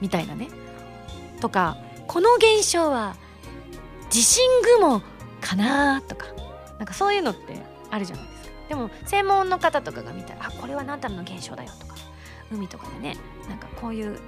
[0.00, 0.48] みたいなね。
[1.40, 3.16] とかこの現象は
[4.08, 4.44] 地震
[4.78, 5.02] 雲
[5.40, 6.26] かなとか。
[6.80, 7.54] なんかそういうのって
[7.90, 8.50] あるじゃないですか。
[8.70, 11.94] でも専門の方とかが見たらあこれは何たらの現象だよとか
[12.50, 13.16] 海とかでね
[13.48, 14.18] なんかこういう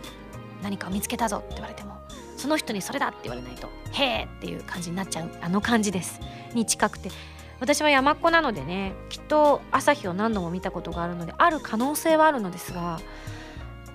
[0.63, 1.97] 何かを見つけたぞって言われても
[2.37, 6.21] その人にそれだって言われないとへえっていう感じになっちゃうあの感じです。
[6.55, 7.11] に近くて。
[7.59, 12.99] 私は山っ子なのでねきっと朝日を何度も見たことがあるのである可能性はあるのですが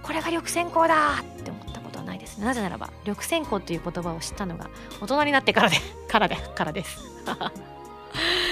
[0.02, 2.38] これが緑線香だって思ったことはないです。
[2.40, 4.70] なぜならば緑線香という言葉を知ったのが
[5.02, 5.76] 大人になってからで
[6.08, 6.98] からでからです。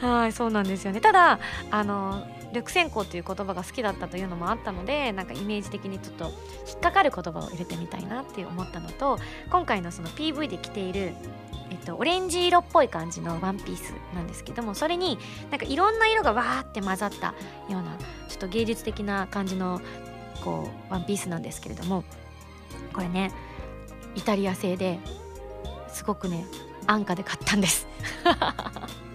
[0.00, 1.00] はいそうなんですよね。
[1.00, 1.38] ただ
[1.70, 6.24] あの緑線香という言葉が好きだったというのもあったのでなんかイメージ的にちょっと
[6.68, 9.18] 引っかかる言葉を入れてみたいなって思ったのと
[9.50, 11.12] 今回のその PV で着ている
[11.70, 15.18] えっと、オレンジ色っぽい感じのワンピースなんですけどもそれに
[15.52, 17.28] なんかいろんな色がわーって混ざった
[17.68, 17.96] ような
[18.28, 19.80] ちょっと芸術的な感じの
[20.44, 22.02] こうワンピースなんですけれども
[22.92, 23.30] これね
[24.16, 24.98] イタリア製で
[25.88, 26.44] すごくね
[26.88, 27.86] 安価で買ったんです。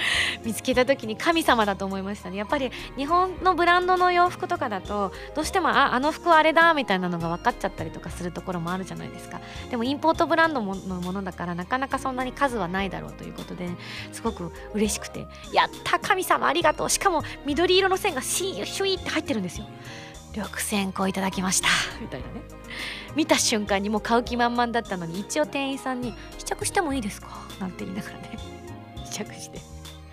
[0.44, 2.36] 見つけた時に神様だと思いましたね。
[2.36, 9.40] やっぱり日本のブランドの洋服とかだとどうしてもああの服はあれだみたいなのが分かっちゃったりとかするところもあるじゃないですか。
[9.70, 13.68] でもインポートブランドのものだからなかなかそんなに数はないだろうということで
[14.12, 16.90] すごく嬉しくてやった神様ありがとう。
[16.90, 19.66] しかも緑色の線がシーシュイって入ってるんですよ。
[20.32, 21.68] 緑線香いただきました。
[22.00, 22.42] みたいなね。
[23.16, 28.38] 見た瞬間にもう買う気満々だったのに一応店員さんに「試着してもいいですか?」なんて言いながらね。
[29.06, 29.67] 試着して。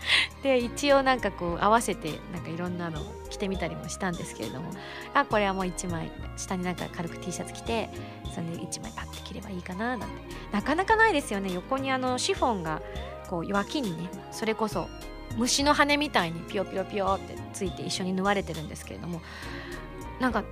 [0.44, 4.72] で一応なんかこう合わせてなんかいろんなの着てみたりもしたんですけれども
[5.14, 7.90] あこれはもう1枚下になんか軽く T シャツ着て
[8.34, 10.16] それで1枚パッて着ればいいかななんて。
[10.52, 11.52] なかなかないですよね。
[11.52, 12.82] 横にあのシフォンが
[13.30, 14.88] こう脇にねそれこそ
[15.36, 19.22] 虫の羽みたいにピヨピヨピヨってついて一緒に縫われてるんですけれども
[20.20, 20.44] なんか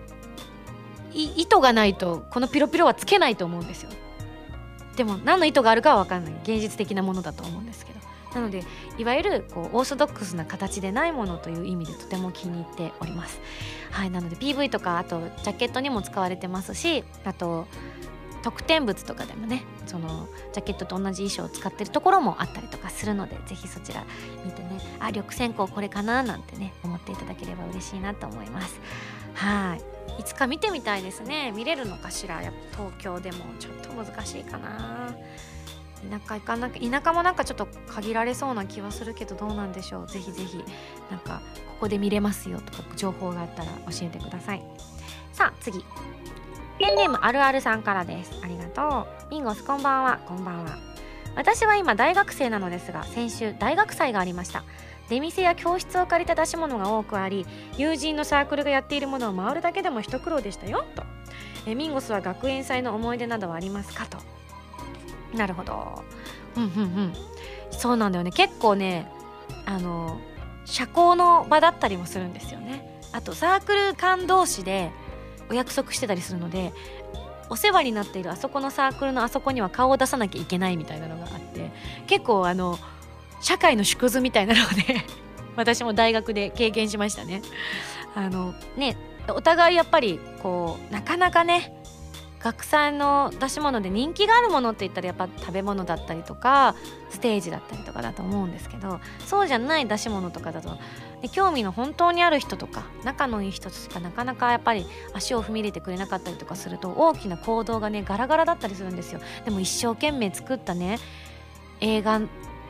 [1.14, 3.92] 糸がないとこのピロピロはつけないと思うんですよ。
[4.96, 6.34] でも何の意図があるかは分かんない。
[6.44, 7.93] 芸術的なものだと思うんですけど。
[8.34, 8.64] なので
[8.98, 13.40] いわゆるこうオーソドックスな形でないものという意味でとても気に入っております。
[13.92, 17.68] はいなので PV とかあとジャケットにも使われてますしあと
[18.42, 24.04] 特典物とかでもねそのジャケットと同じ衣装を使ってるところもあったりとかするのでぜひそちら
[24.44, 28.80] 見てねあ緑線香これかななんてね思っていただければ嬉しいなと思います。
[29.36, 29.82] はい。
[30.20, 31.52] いつか見てみたいですね。
[31.56, 32.42] 見れるのかしら？
[32.42, 35.16] やっぱ東京でもちょっと難しいかな。
[36.10, 40.08] 田舎行かなきゃ田舎もなんかちょっと限られそうな気はするけどどうなんでしょう。
[40.08, 40.64] ぜひぜひ
[41.10, 44.64] なんかここで見れますよとか情報があったら教えてください。
[45.32, 45.84] さあ次。
[46.80, 48.32] ペンネームあるあるさんからです。
[48.44, 49.32] ありがとう。
[49.32, 50.20] ミンゴスこんばんは。
[50.28, 50.78] こんばんは。
[51.36, 54.64] 私は今大学生なのですが先週大学祭がありました。
[55.10, 57.46] 出店や教室を借りた出し物が多くあり
[57.78, 61.04] 友人のサークルがやっているものを回るだけでも一苦労でしたよと。
[61.66, 64.18] えミンゴスは学園祭の思い出などはありますかと。
[65.34, 66.04] なるほど。
[66.56, 67.14] うんうんうん。
[67.72, 68.32] そうなんだよね。
[68.32, 69.12] 結構ね
[69.66, 70.20] あの
[70.66, 73.02] 社交の場だったりもするんですよね。
[73.12, 74.92] あとサークル間同士で
[75.50, 76.74] お約束してたりするので
[77.50, 81.72] お世話になっているあそこのサークルのあそこには顔を出さなきゃいけないみたいなのがあって
[82.08, 82.80] 結構あの
[83.42, 85.06] 社会の縮図みたいなのをね
[85.56, 87.42] 私も大学で経験しましたね。
[88.16, 88.98] あのね
[89.30, 91.74] お互いやっぱりこうなかなかね
[92.44, 96.76] 学祭の出し物で人気があるものって言ったらやっぱ食べ物だったりとか
[97.10, 100.78] ステージだったりとかだと思うんですけどそうじゃない出し物とかだと
[101.32, 109.22] 興味の本当にある人とか仲のいい人しかなかなかやっぱり足を踏み入れてくれなかったりとかすると大きな行動がねガラガラだったりするんですよ。
[109.46, 111.00] でも一生懸命作ったね
[111.80, 112.20] 映画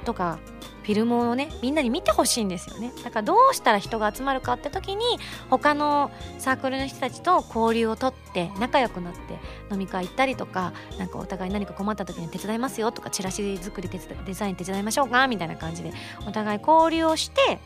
[0.04, 0.40] とか
[0.84, 2.92] フィルムをねみんなに見てほしいんですよね。
[3.04, 5.06] だからどうしたら人が集まるかって時に
[5.50, 9.20] 他のサークルの人たちと交流をとって仲良くなって
[9.72, 15.94] 飲み会行ったりとかなんかお互い何か困った時に手伝いますよとかチラシ作り手伝デザイン手伝いましょうかみたいな感じで
[16.28, 17.60] お互い交流をして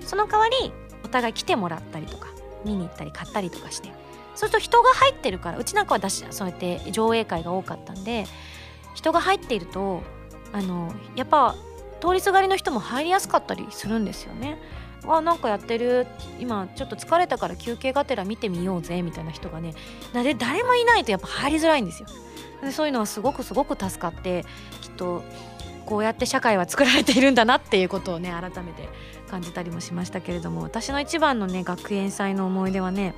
[0.00, 0.72] その代わり
[1.04, 2.28] お互い来てもらったりとか
[2.64, 4.08] 見に行ったり買ったりとかして。
[4.38, 8.24] そうすると人が入ってるからうちなんかは私そうやって上映会が多かったんで
[8.94, 10.00] 人が入っていると
[10.52, 11.56] あのやっぱ
[12.00, 14.58] 通りすがりの人も入りやすかったりするんですよね。
[15.06, 16.06] あなんかやってる。
[16.38, 19.74] 今ちょっと疲れたから休憩がてら見てみようぜみたいな人がね。
[20.12, 22.08] 誰誰もいないとやっぱ入りづらいんですよ。
[22.62, 24.44] でそういうのはすごくすごく助かって
[24.80, 25.22] きっと
[25.86, 28.88] こうやって社会は作られているんだなっていうことをね改めて
[29.30, 33.14] 感じたりもしましたけれども私の一番のね学園祭の思い出はね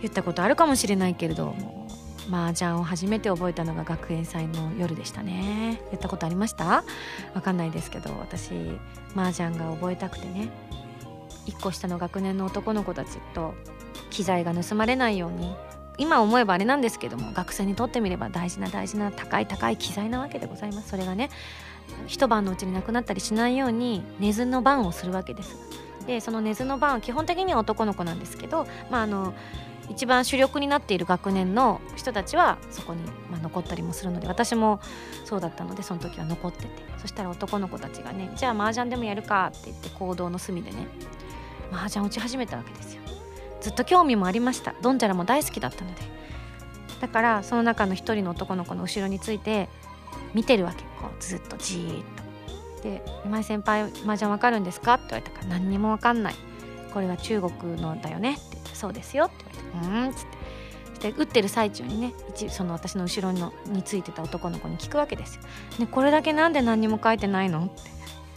[0.00, 1.87] 言ったことあるかもしれないけれども
[2.30, 5.80] 麻雀を初めて覚えたのが学園祭の夜でしたね。
[5.90, 6.84] 言ったことありました？
[7.34, 8.50] わかんないですけど私
[9.16, 10.50] 麻雀が覚えたくてね。
[11.46, 13.54] 1個下の学年の男の子たちと
[14.10, 15.54] 機材が盗まれないように。
[16.00, 20.90] 今思えばあれなんですけども学生にとってみれば大事な大事な高い高い機材なわけでございます。
[20.90, 21.28] それがね
[22.06, 25.56] 一晩のうちになくなったりしないように寝ずの番をするわけです。
[26.06, 29.34] でその寝ずの番は基本的には男の子なんですけどまああの
[29.88, 34.80] 一番主力になっている学年の人たちはそこに、まあ、残ったりもするので私も
[35.24, 36.88] そうだったのでその時は残ってて。
[36.98, 40.88] そしたら男の子たちがねじゃあ麻雀でもやるかって言って行動の隅でね
[41.72, 43.02] 麻雀打ち始めたわけですよ
[43.60, 44.74] ずっと興味もありました。
[44.82, 46.02] ドンジャラも大好きだったので
[47.00, 49.68] だからその中の一人の男の子の後ろについて
[50.34, 50.82] 見てるわけ。
[51.00, 52.04] こうずっとじーっ
[52.76, 56.34] とで「今井先輩麻雀わかるんですか?」って言われたから「何にもわかんない。
[56.92, 60.26] これは中国のだよね」って「そうですよ」って「うん」っつっ
[61.00, 62.12] てで打ってる最中にね
[62.48, 65.42] その私の後ろのについてた男の子に聞くわけですよ。
[65.78, 67.66] ねこれだけなんで何にも書いてないの？
[67.66, 67.82] って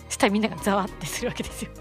[0.08, 1.72] そしたらみんながざわってするわけですよ。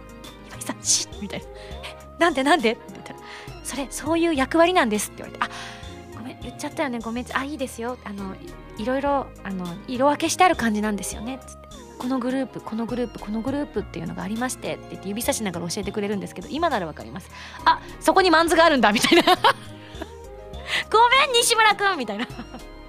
[0.48, 1.46] 今井さんシッみたいな
[1.84, 3.18] 「えなんでなんで?」って言ったら
[3.62, 5.44] 「それそういう役割なんです」って言われて
[6.14, 8.34] 「あごめん言っちゃったよねごめんあいいですよあの
[8.78, 11.69] いろいろあの色分けしてある感じなんですよね」っつって。
[12.00, 17.30] このグループこのグループこのグループっていうのがありましてって言って指差しながら教えてくれるんですけど今ならわかります。
[17.66, 19.22] あそこにマンズがあるんだみたいな。
[20.90, 22.26] ごめん西村くんみたいな。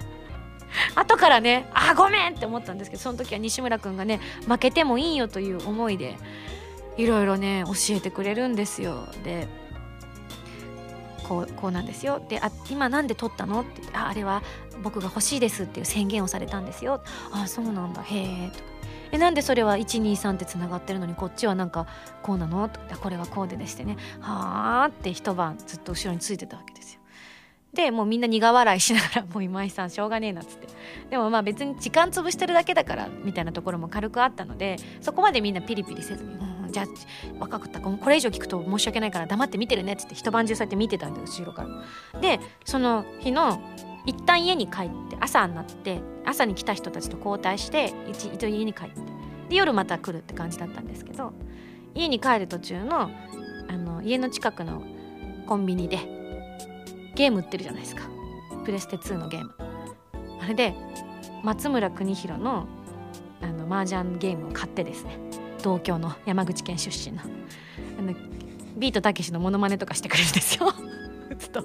[0.96, 6.16] 後からねあごめんって思ったんですけどその時は西村くんがね負けてもいいよという思いで
[6.96, 9.08] いろいろね教えてくれるんですよ。
[9.24, 9.46] で
[11.28, 12.24] こうこうなんですよ。
[12.30, 13.60] であ今なんで取ったの？
[13.60, 14.42] って言ってああれは
[14.82, 17.02] 僕が欲しいですっていう宣言をされたんですよ。
[17.30, 18.02] あそうなんだ。
[18.02, 18.71] へえとか。
[19.12, 21.86] えなんでそれは123ってつながってるのにこっちはなんか
[22.22, 22.68] こうなの？
[22.68, 23.96] とかこれはこうででしてね。
[24.20, 27.00] はあって一晩ずっと後ろについてたわけですよ。
[27.74, 30.68] でもうみんな苦笑いしながらもう今井さんしょうがねえなっつって。
[31.10, 36.86] でもまあ別に時間潰してるだけだからみたいなところも軽くあったのでそこまでみんなピリピリせずに、うん、じゃあ
[37.38, 41.66] 若かったこれ以上聞くと申し訳ないから黙って見てるねっつって一晩中そうやって見てたんで後ろか
[42.14, 42.20] ら。
[42.20, 43.60] でその日の
[44.06, 49.00] 一旦家に帰って朝になって朝に来た人たちと交代して一度家に帰って
[49.48, 51.32] で夜また来るって感じだったんですけど
[51.94, 53.10] 家に帰る途中の
[53.68, 54.82] あの家の近くの
[55.46, 55.98] コンビニで
[57.14, 58.02] ゲーム売ってるじゃないですか。
[58.64, 59.54] プレステ2のゲーム。
[60.40, 60.74] あれで
[61.42, 62.66] 松村邦弘の
[63.40, 65.18] あの麻雀ゲームを買ってですね
[65.62, 67.22] 同郷の山口県出身の。
[67.98, 68.14] あの
[68.76, 70.72] ビートたけしのモノマネとかしてくれるんですよ。
[71.30, 71.62] 打つと。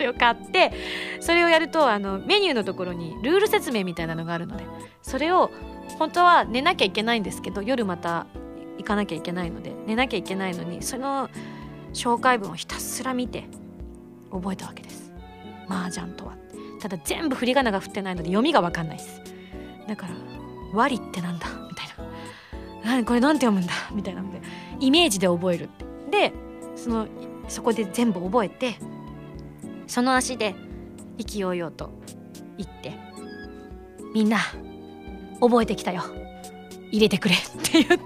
[0.00, 0.72] れを買って
[1.20, 4.64] それをやるとあのメニューのところにルール説明みたいなのがあるので
[5.02, 5.50] それを
[5.98, 8.26] 本当は寝なきゃいけないんですけど夜また
[8.78, 11.28] 行かなきゃいけないので寝なきゃいけないのにその
[11.92, 13.44] 紹介文をひたすら見て
[14.30, 15.12] 覚えたわけです。
[15.68, 16.36] 麻雀とは
[16.80, 19.20] ただ全部振り仮名が振ってないので読みが分かんないです。
[19.86, 20.14] だから
[20.72, 22.04] 「割ってなんだ」みたいな
[22.84, 24.40] 「何これなんて読むんだ」みたいなので
[24.78, 25.90] イメージで覚えるって。
[26.10, 26.32] で
[26.76, 27.06] その
[27.48, 28.74] そこで全部覚えて
[29.90, 30.54] その足で
[31.18, 31.90] 意気揚々と
[32.56, 32.92] 言って
[34.14, 34.38] 「みんな
[35.40, 36.04] 覚えてきたよ。
[36.92, 37.98] 入れてくれ」って言って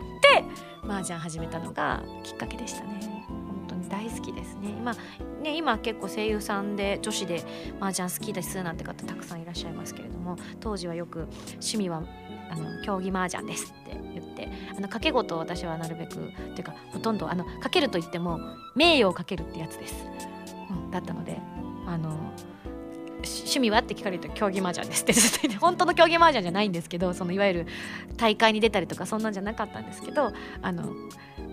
[0.89, 3.27] 麻雀始めたのがきっかけでしたね。
[3.29, 4.71] 本当に大好きですね。
[4.71, 4.95] 今
[5.43, 7.45] ね今結構声優さんで女子で
[7.79, 12.03] 麻雀好きですなんて方たくさんいらっしゃいますけれども当時はよく趣味は
[12.51, 18.41] あの競技麻雀ですって言ってあの掛け事を私はなるべくっていうかほとんどあのかけると言っても
[18.75, 20.07] 名誉をかけるってやつです、
[20.71, 21.39] うん、だったので
[21.87, 22.33] あの
[23.25, 27.67] 趣味はって聞かれると競技麻雀ですってずっと言って 本当の競技麻雀じゃないんですけどそのいわゆる
[28.17, 30.33] 大会に出たりとかそんなんじゃなかったんですけど
[30.63, 30.93] あの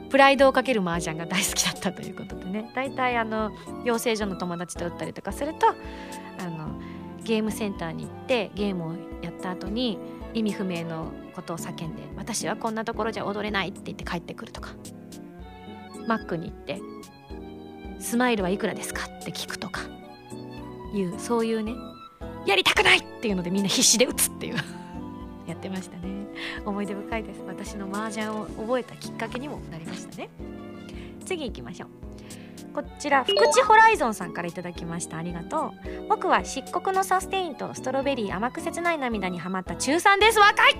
[0.10, 3.52] プライドをかける麻雀が大好きだったということでね大体あの
[3.86, 5.74] 養成所の友達と打ったりとかするとあ
[6.46, 6.80] の
[7.24, 9.98] ゲームセンターに行ってゲームをやった後に
[10.34, 14.72] 意味不明のことを叫んで「私はこんなところじゃ踊れない」って言って帰ってくるとか
[16.08, 16.82] マックに行って
[18.00, 19.82] 「スマイルはいくらですか?」って聞くとか
[20.94, 21.76] いうそういうね
[22.46, 24.56] やりたくないっていうのでみんな必死で打つっていう
[25.48, 26.10] やってましたね。
[26.66, 27.42] 思い出深いです。
[27.46, 30.30] 私の麻雀を覚えたきっかけにもなりましたね。
[31.26, 31.89] 次行きましょう。
[32.74, 35.18] こちら福地ホライゾンさんから頂きました。
[35.18, 36.08] ありがとう。
[36.08, 40.39] 僕は漆黒のサステインとストロベリー甘く切ない涙にハマった中3です。
[40.39, 40.76] 若い。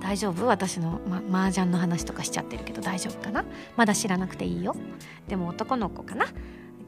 [0.00, 0.46] 大丈夫？
[0.46, 3.44] 私の、ま、麻雀の話とかしちゃってるけど大丈夫かな？
[3.76, 4.76] まだ知らなくていいよ。
[5.28, 6.26] でも男の子かな？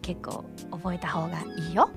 [0.06, 1.90] 結構覚えた方がいいよ。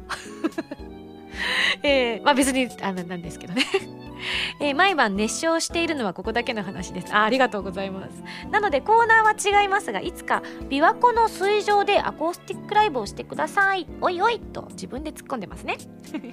[1.84, 3.64] えー、まあ別にあのなんですけどね。
[4.60, 7.14] えー、毎晩熱唱しているのはここだけの話です。
[7.14, 8.24] あありがとうございます。
[8.50, 13.88] なのでコーナーは違いますがいつか琵琶湖の水上でアコースティックライブをしてください。
[14.02, 15.78] おいおいと自分で突っ込んでますね。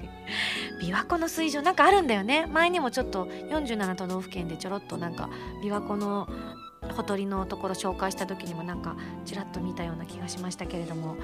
[0.81, 2.47] 琵琶湖の水上なんかあるんだよね。
[2.47, 5.29] 前にもちょっと47都道府県でちょろっとなんか
[5.63, 6.27] 琵琶湖の
[6.95, 11.17] ほとりのところ紹介した時にもなんかちらっと見たような気がしましたけれども。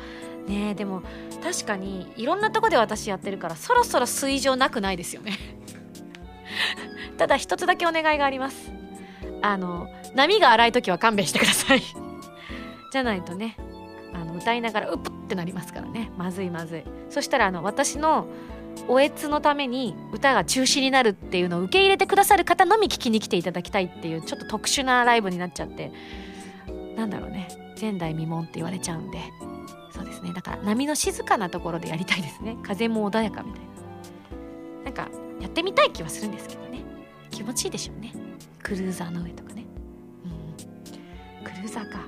[0.47, 1.03] ねでも
[1.43, 5.39] 確かにいろんなとこで私やってるからそろそろ水上なくないですよね。
[7.17, 8.73] ただ一つだけお願いがあります。
[9.41, 11.83] あの波が荒い時は勘弁してください。
[12.93, 13.57] じゃないとね
[14.13, 16.11] あの歌いながらうぷってなりますからね。
[16.17, 16.85] まずいまずい。
[17.09, 18.27] そしたらあの私の
[18.89, 25.93] おえつのために歌が中止になるっていうのを受け入れてくださる方のみ聞きに来ていただきたいっていうちょっと特殊なライブになっちゃって。
[26.97, 27.49] なんだろうね。
[27.81, 29.19] 前代未聞って言われちゃうんで。
[29.91, 30.33] そうですね。
[30.33, 32.57] だから波の静かなところでやりたいですね。
[32.63, 34.85] 風も穏やかみたいな。
[34.85, 35.09] なんか
[35.41, 36.81] やってみたい気はするんですけどね。
[37.31, 38.13] 気持ちいいでしょうね。
[38.63, 39.65] クルーザーの上とかね。
[40.25, 41.45] うん。
[41.45, 42.01] クルーザーか。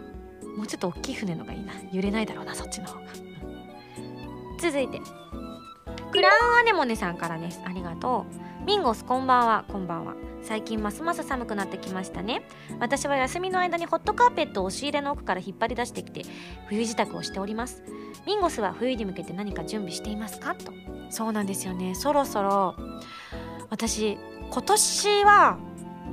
[0.56, 1.72] もうちょっと大きい船のがいいな。
[1.92, 3.06] 揺れないだろうなそっちの方が、
[4.60, 5.00] 続いて。
[6.10, 7.60] クラウンアネモネさんからです。
[7.64, 8.26] ありがと
[8.62, 8.64] う。
[8.64, 9.64] ミンゴスこんばんは。
[9.68, 10.14] こんばんは。
[10.42, 12.42] 最近ますます寒くなってきましたね。
[12.80, 16.22] 私は休みの間にホットカーペットを押し入れの奥から引っ張り出してきて
[16.68, 17.82] 冬支度をしております。
[18.26, 20.54] ミンゴスは冬に向けて何か準備していますか？
[20.54, 20.72] と。
[21.10, 21.94] そうなんですよね。
[21.94, 22.74] そろそろ
[23.70, 24.18] 私
[24.50, 25.58] 今年は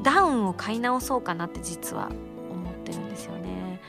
[0.04, 2.10] ダウンを買い直そうかなって実は
[2.50, 3.80] 思ってるんですよね。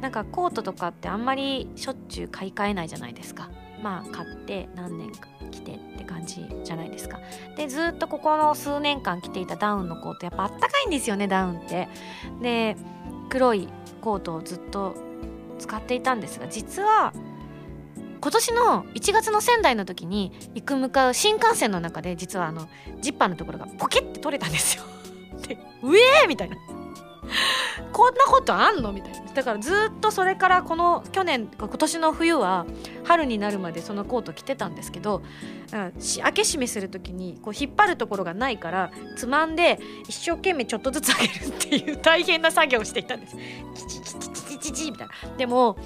[0.00, 3.50] なんかコートとかってあんまりしょっちゅう買い替えないじゃないですか。
[3.82, 7.20] まあ買って何年か着てって感じじゃないですか。
[7.56, 11.88] でずっとここの数年間着ていたダウンのコートやっぱあったかいんですよねダウンって。
[12.42, 12.76] で
[13.28, 13.68] 黒い
[14.00, 14.94] コートをずっと
[15.58, 17.12] 使っていたんですが実は
[18.20, 22.68] 今年の1月の仙台の時に行く向かう新幹線の中で実はあの
[23.00, 24.82] ジッパーのところがポケって取れたんですよ。
[25.46, 26.56] でうえーみたいな。
[27.92, 28.92] こんなことあんの？
[28.92, 29.18] みたいな。
[29.32, 32.66] だからずっとそれからこの去年今年の冬は
[33.04, 35.22] 春になるまでそのコート着てたんですけど
[35.70, 43.36] 開け閉めする時にこう引っ張るところがないからつまんで一生懸命ちょっとずつ上げるっていう 大変な作業をしていたんです。
[43.36, 45.36] キチキチキチキチみたいな。
[45.36, 45.76] でも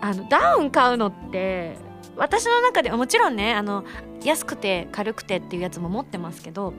[0.00, 1.76] あのダウン買うのって
[2.16, 3.84] 私の中でもちろんねあの
[4.22, 6.72] 安くて軽くてっていうやつも持ってますけど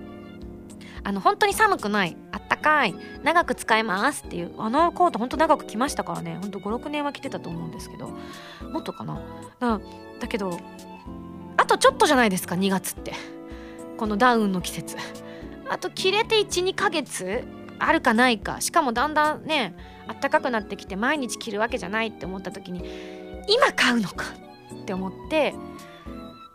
[1.06, 2.18] あの本当に寒くない。
[2.32, 2.96] あったかい。
[3.24, 4.54] 長く使えますっていう。
[4.58, 6.38] あのコート本当長く着ましたからね。
[6.42, 8.10] ほんと56年は着てたと思うんですけど。
[8.72, 9.22] もっとかな。
[9.60, 9.80] だ
[10.20, 10.60] だけど
[11.58, 13.14] あとちょっとじゃないですか2月って。
[13.98, 14.98] このダウンの季節。
[15.70, 17.44] あと着れて12ヶ月
[17.78, 18.60] あるかないか。
[18.60, 19.76] しかもだんだんね
[20.08, 22.84] あったかくなってきて毎日着るわけじゃないって思った時に
[23.48, 24.26] 今買うのか？
[24.82, 25.54] って思って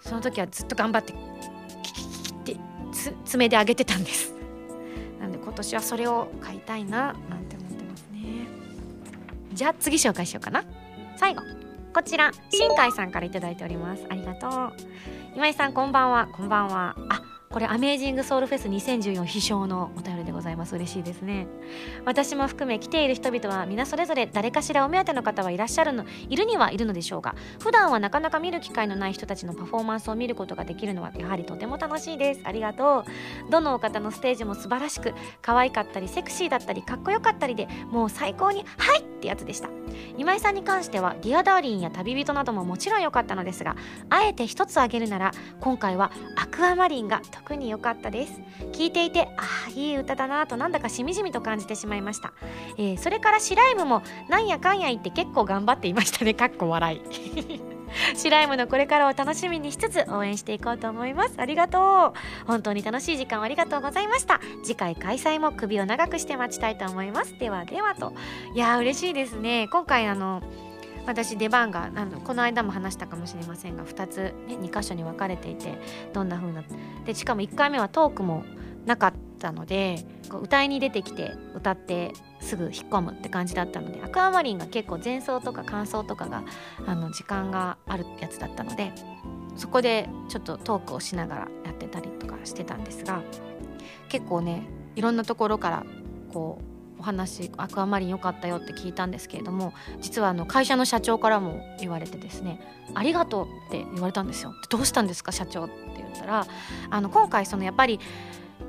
[0.01, 1.15] その時はずっと頑張って
[1.85, 2.57] キキキキって
[3.25, 4.40] 爪で上げてたんです。
[5.21, 8.49] なんで今年はそれを買いたいななんて思ってますね。
[9.53, 10.65] じゃあ次紹介しようかな。
[11.17, 11.43] 最後。
[11.95, 12.33] こちら。
[12.51, 14.05] 新海さんから頂いております。
[14.09, 14.73] ありがとう。
[15.37, 16.29] 今井さんこんばんは。
[16.33, 16.97] こんばんは。
[17.11, 20.77] あこれアメージングソウルフェス2014必勝のお便りでございます。
[20.77, 21.49] 嬉しいですね。
[22.05, 32.41] 私も含め来ている人々は皆それぞれ誰かしらお目当ての方はいらっしゃるのいるにはいるのでしょうが普段はなかなか見る機会のない人たちのパフォーマンスを見ることができるのはやはりとても楽しいです。
[32.45, 33.05] ありがと
[33.49, 33.51] う。
[33.51, 39.69] どのお方のステージも素晴らしく可愛かったりセクシーだったりかっこよかったりでもう最高に「はい!」ってやつでした。
[40.17, 43.77] 今井さんに関しては「ディアダーリン」や「旅人」などももちろん良かったのですが
[44.09, 48.41] あえて一つ挙げるなら今回は「アクアマリン」が特に良かったです。
[48.73, 52.33] 聞いていてああいい歌だなとなんだかしみじみと感じてしまいました、
[52.79, 56.35] えー、それからシライムもなんやかんや言って結構頑張っていましたね。
[56.35, 57.80] かっこ笑い。
[58.15, 61.35] シライムのこれからを楽しみにしつつ応援していこうと思います。
[61.39, 62.47] ありがとう。
[62.47, 64.41] 本当に楽しい時間をありがとうございました。
[64.63, 67.39] 次回開催も首を長くして待ちたいと思います。
[67.39, 68.13] ではではと。
[68.55, 69.69] いやー嬉しいですね。
[69.69, 70.43] 今回あの
[71.07, 75.79] 私出番があのこの間も話したかもしれませんが2つ、ね、2箇所に分かれていて
[76.13, 76.63] どんな風な。
[77.05, 78.45] でしかも1回目はトークも
[78.87, 86.45] なかったので歌いに出てきて歌ってすぐ引っ込むって感じだったのでアクアマリンが結構前奏とか感想とかが
[86.87, 88.93] あの時間があるやつだったので
[89.57, 93.23] そこでちょっとトークをしながらやってたりとかしてたんですが
[94.09, 94.63] 結構ね
[94.97, 95.85] いろんなところから
[96.33, 102.61] こうお話アクアマリン良かったよって聞いたんですけれども実はあの会社の社長からも言われてですね
[102.95, 104.53] 「ありがとう」って言われたんですよ。
[104.69, 106.47] どうしたんですか社長って言ったら
[106.91, 107.99] あの今回そのやっぱり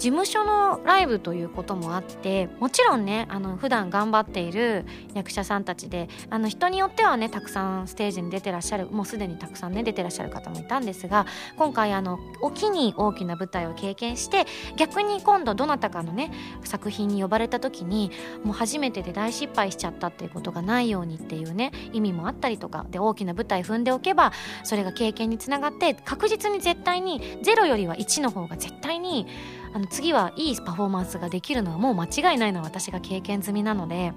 [0.01, 4.83] 事務所のライブということもあってもちろんねあの普段頑張っている
[5.13, 16.31] 役者さんたちであの人によってはねたくさんステージに出てらっしゃるもうすでにたくさんね出てらっしゃる方もいたんですが今回あのおきに大きな舞台を経験して逆に今度どなたかのね
[16.63, 18.09] 作品に呼ばれた時に
[18.43, 24.31] もう初めてで大失敗しちゃったっていうことがないようにっていうね意味もあったりとかで大きな舞台踏んでおけば
[24.63, 29.27] それが経験につながって確実に絶対に0よりは1の方が絶対に
[29.73, 34.13] あの次はいいパフォーマンスができるのはもう間違いないのは私が経験済みなので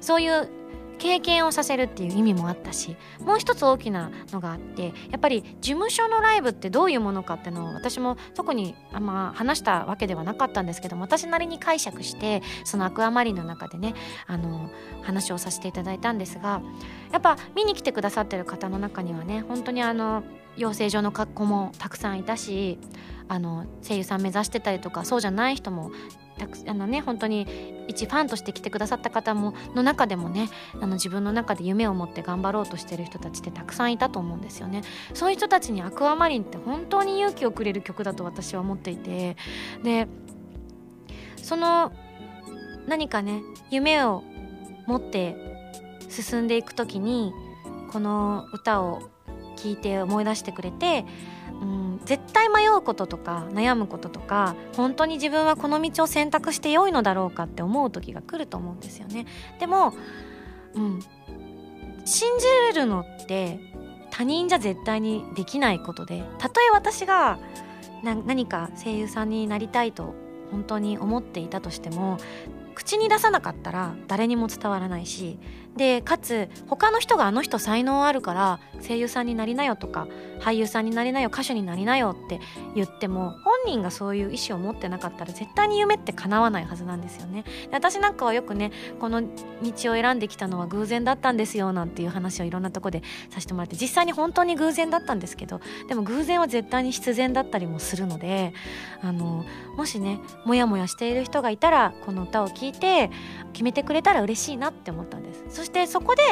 [0.00, 0.50] そういう
[0.98, 13.94] 経験をさせるっていう意味もあったしもう一つ大きなのがあってやっぱり事務所のライブってどういうものかっていうのを私も特にあんま話したわけではなかったんですけども私なりに解釈してそのアクアマリンの中でね
[14.26, 14.70] あの
[15.02, 16.60] 話をさせていただいたんですが
[17.12, 20.24] やっぱ見に来てくださってる方の中にはね本当にあの
[20.58, 22.78] 養成所の格好もたくさんいたし
[23.28, 25.90] あの声優さん目指してたりとかそうじゃない人も
[26.38, 27.46] たくあのね本当に
[27.88, 30.48] 一ファンとして来てくださった方もの中でもね
[30.80, 34.82] あの自分の中で夢を持って頑張ろうとしてる人たちってたくさんいたと思うんですよね。
[35.14, 39.36] そういう人たちに「アクアマリン」って本当に勇気をくれる曲だと私は思っていて
[39.82, 40.08] で
[41.36, 41.92] その
[42.86, 44.22] 何かね夢を
[44.86, 45.36] 持って
[46.08, 47.32] 進んでいく時に
[47.90, 49.10] この歌を
[49.62, 51.04] 聴いて思い出してくれて
[51.60, 59.26] うん、絶対迷うこととか悩むこととか本当に自分はこの道を選択して良いのだろうかって思う時が来ると思うんですよね。
[59.58, 59.92] でも、
[60.74, 61.00] うん、
[62.04, 62.30] 信
[62.72, 63.58] じるのって
[64.10, 67.38] 他人じゃ絶対にできないことでたとえ私が
[68.02, 70.14] 何か声優さんになりたいと
[70.50, 72.18] 本当に思っていたとしても
[72.74, 75.38] 口に出さなかったら誰にも伝わらないし
[75.78, 80.06] でかつ他の人があの人才能あるから声優さんになりなよとか
[80.40, 82.40] 俳優さんになりなよ歌手になりなよって
[82.74, 87.42] 言っても本人がそういう意思を持ってなかったら絶対に夢って叶わないはずなんですよね。
[87.42, 98.52] で私なんかはよくねこの道を選んできたのは偶然だったんですよなんていう話をいろんなとこでさせてもらって実際に本当に偶然だったんですけどでも偶然は絶対に必然だったりもするので
[99.02, 99.44] あの
[99.76, 103.10] もしねモヤモヤしている人がいたらこの歌を聴いて
[103.52, 105.62] 決めてくれたら嬉しいなって思ったんです。
[105.68, 106.22] してそこで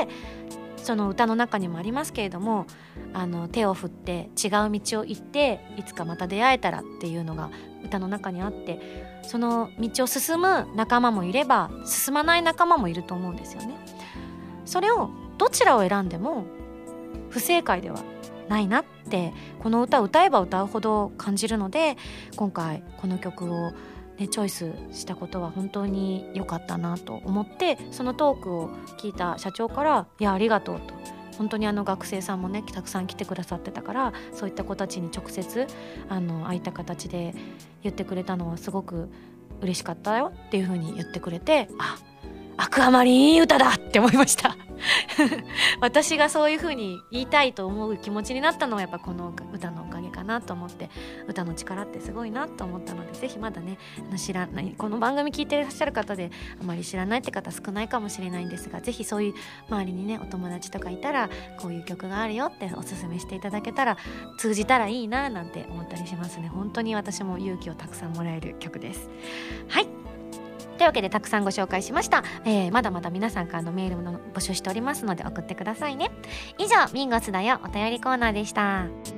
[0.82, 2.66] その歌の中にもありますけれども
[3.12, 7.50] あの手を振って違う道を行っていつかまた出会えたらっていうのが
[7.84, 8.80] 歌の中にあって
[9.22, 13.76] その道を進む仲間もいれば進まない仲間もいると思うんですよね。
[14.64, 16.44] それをどちらを選んでも
[17.30, 18.00] 不正解では
[18.48, 21.96] ないなってこの歌を歌えば歌うほど感じるので
[22.36, 23.72] 今回この曲を
[24.18, 30.94] ね、チョイスしたことは本当に良かったなと思ってそのトークを聞いた社長から「いやありがとう」と。
[31.36, 35.66] 本当にあの学生さんもねたくさん来てくださってたからそういった子たちに直接
[36.08, 37.34] あの会いた形で
[37.82, 39.10] 言ってくれたのはすごく
[39.60, 41.98] 嬉しかったよっていう風に言ってくれてあ
[42.56, 44.56] アクアマリンいい歌だって思いました
[45.80, 49.75] 私がそういう風に言いたいと思う気持ちになったのはやっぱこの歌の
[50.26, 50.90] なと思って
[51.26, 53.78] 歌の力ってすごいなと思ったのでぜひまだね
[54.16, 59.34] 知らないこの番組聞いてらっしゃる方であまり知らないって方少ないかもしれないんですがぜひそういう
[59.68, 63.96] 周りにねお友達とかいたらこういう曲があるよっておすすめしていただけたら
[64.38, 66.48] 通じたらいいななんて思ったりしますね。
[66.48, 69.08] 本当に私も勇気をたくさんもらえる曲です。
[69.68, 69.86] はい。
[70.76, 76.10] というわけでたくさんご紹介しました、えー、まだまだ皆さんからのメールも募集しておりますので送ってくださいね。
[76.58, 79.15] 以上ミンゴスだよお便りコーナーでした。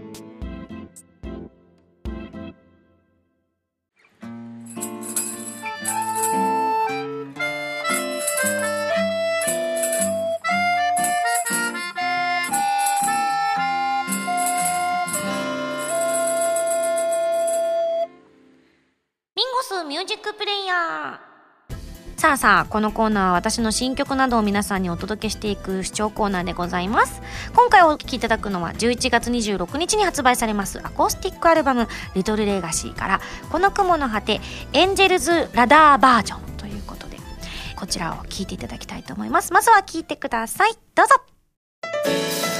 [19.89, 27.23] ミュージックプレイヤーさあさあこのコーナーは私の新曲などを皆さんにお届けしていく視聴コーナーでございます。
[27.55, 33.21] 今回お聴きいただくのは11月26日に発売されますアコースティックアルバム「リトルレガシーから
[33.51, 34.43] 「この雲の果て
[34.75, 37.17] エンジェルズラダーバージョン」ということで
[37.77, 39.55] こちらを聴いていただきたいと思います。
[39.55, 40.73] まずは聴いてください。
[40.95, 42.58] どうぞ。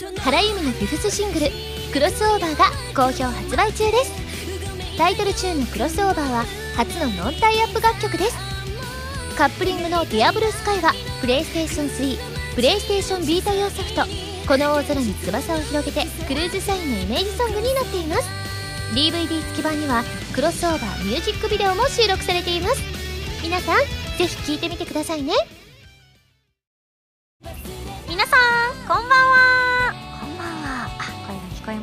[0.00, 0.06] 美
[0.64, 1.46] の5つシングル
[1.92, 4.12] 「クロスオーバー」が好評発売中です。
[4.96, 6.44] タイトルチューンのクロスオーバーは
[6.74, 8.36] 初のノンタイアップ楽曲です。
[9.36, 12.18] カップリングの「ディアブルスカイはプレイステーション3
[12.54, 14.06] プレイステーションビータ用ソフト
[14.48, 18.22] 「この大空に翼を広げて」クルーズサインのイメージソングになっています。
[18.94, 22.80] DVD 付き版にはクロスオーバーミュージックビデオも収録されています。
[23.42, 23.80] 皆さん
[24.16, 25.34] ぜひ聴いてみてくださいね。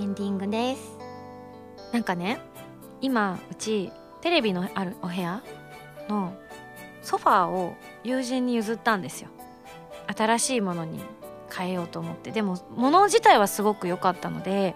[0.00, 0.96] エンディングです。
[1.92, 2.40] なんかね
[3.02, 3.92] 今うち
[4.22, 5.42] テレビのあるお部屋
[6.08, 6.32] の
[7.02, 9.28] ソファーを友人に譲ったんですよ。
[10.16, 11.00] 新しいものに
[11.54, 12.30] 変えようと思って。
[12.30, 14.74] でも物自体はすごく良かったので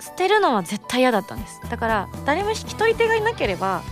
[0.00, 1.60] 捨てるのは絶対嫌だったんです。
[1.70, 3.82] だから誰も引き取り手がいなければ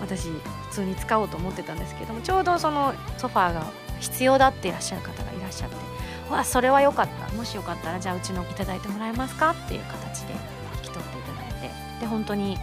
[0.00, 3.66] 私普通に使おうと思ってたんですけどもちょうどそのソファーが
[4.00, 5.95] 必要だっていらっしゃる方がいらっしゃって。
[6.30, 7.34] わそれは良かった。
[7.34, 10.32] もしよかったらじゃあうちのいいてもらえますかっていう形で
[10.76, 12.00] 引き取っていただいて。
[12.00, 12.56] で本当にい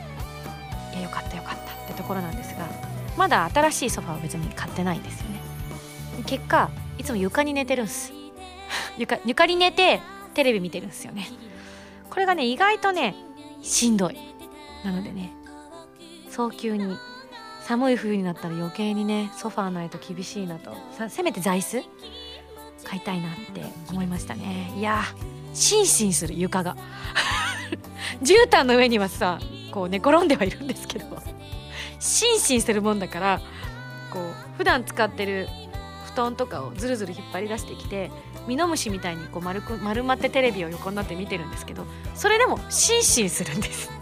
[0.95, 1.73] やよかったよかった。
[1.83, 2.67] ってところなんですが
[3.17, 5.39] まだ新しいソファーは別に買ってないんですよね。
[6.25, 8.13] 結果いつも床に寝てるんです。
[8.97, 10.01] 床床に寝て
[10.33, 11.27] テレビ見てるんですよね。
[12.09, 13.15] これがね意外とね
[13.61, 14.17] しんどい。
[14.83, 15.31] なのでね
[16.29, 16.97] 早急に
[17.61, 20.75] 寒い冬になったら余計にねソファーないと厳しいなと。
[21.09, 21.83] せめて座椅子
[22.83, 24.73] 買いたいなって思いましたね。
[24.77, 25.01] いや
[25.53, 26.75] シンシンする床が。
[28.21, 29.39] 絨毯の上にはさ
[29.71, 31.13] こう寝転んではいるんですけど。
[32.03, 33.39] シンシンするもんだから
[34.11, 34.23] こう
[34.57, 35.47] 普段使ってる
[36.13, 38.11] 布団とかをずるずる引っ張り出してきて
[38.45, 43.89] ミノムシみたいにこう丸く丸まってテレビを横になって見てるんですけどそれでもシンシンするんです。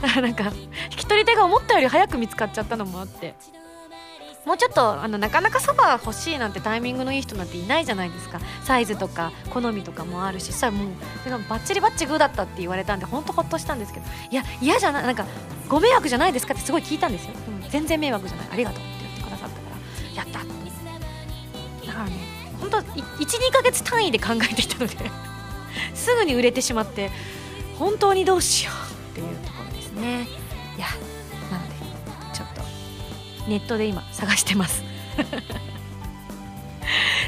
[0.00, 0.44] だからなんか
[0.90, 3.34] 引き取り手が思ったより早く見つかっちゃったのもあって。
[4.46, 8.40] もうちょっとあのなかなかそば欲しいなんてタイミングのいい人なんていないじゃないですか。
[8.62, 10.88] サイズとか好みとかもあるしさもう
[11.24, 14.06] それがバッチリバッチグーだったって言われたんで本当ほっとしたんですけど。
[14.30, 15.26] いや嫌じゃないなんか
[15.68, 17.32] ご迷惑じゃないですかってすごい聞いたんですよ、
[17.62, 18.48] うん、全然迷惑じゃない。
[18.52, 19.60] ありがとうって言ってくださったか
[20.14, 20.14] ら。
[20.14, 21.86] やったって。
[21.86, 22.12] だからね
[22.60, 24.96] 本当12ヶ月単位で考えていたので
[25.94, 27.10] すぐに売れてしまって
[27.80, 30.28] 本当にどうしようっていうところですね。
[30.76, 30.86] いや
[33.48, 34.82] ネットで今探してます。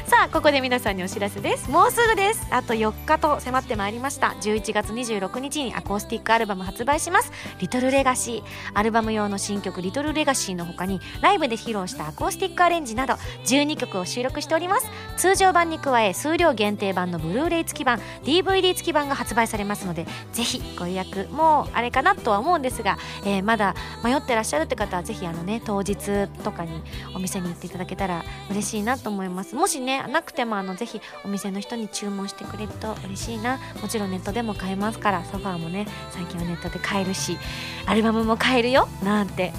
[0.09, 1.69] さあここで皆さんにお知らせです。
[1.69, 2.47] もうすぐです。
[2.49, 4.29] あと4日と迫ってまいりました。
[4.41, 7.31] 11月26日にアコースティックアルバム発売します
[7.61, 8.43] 「リトルレガシー」
[8.73, 13.13] アルバム用の新曲「リトルレガシー」の他にライブで披露したアコースティックアレンジなど
[13.45, 14.87] 12曲を収録しております。
[15.15, 26.81] 通常版に加え数量限定版のブルーレイ付き版 DVD 付き版が発売されますのでぜひご予約もうあれかなとは思うんですが、えー、まだ迷ってらっしゃるって方はぜひあのね当日とかに
[27.13, 29.53] お店に行っていただけたら嬉しいなと思います。
[29.53, 33.59] もしねなくてもあのぜひお店の人に注文してくれると嬉しいな。
[33.81, 37.37] もちろんネットでも買えますからソファーもね最近はネットで買えるし
[37.85, 39.53] アルバムも買えるよなんて。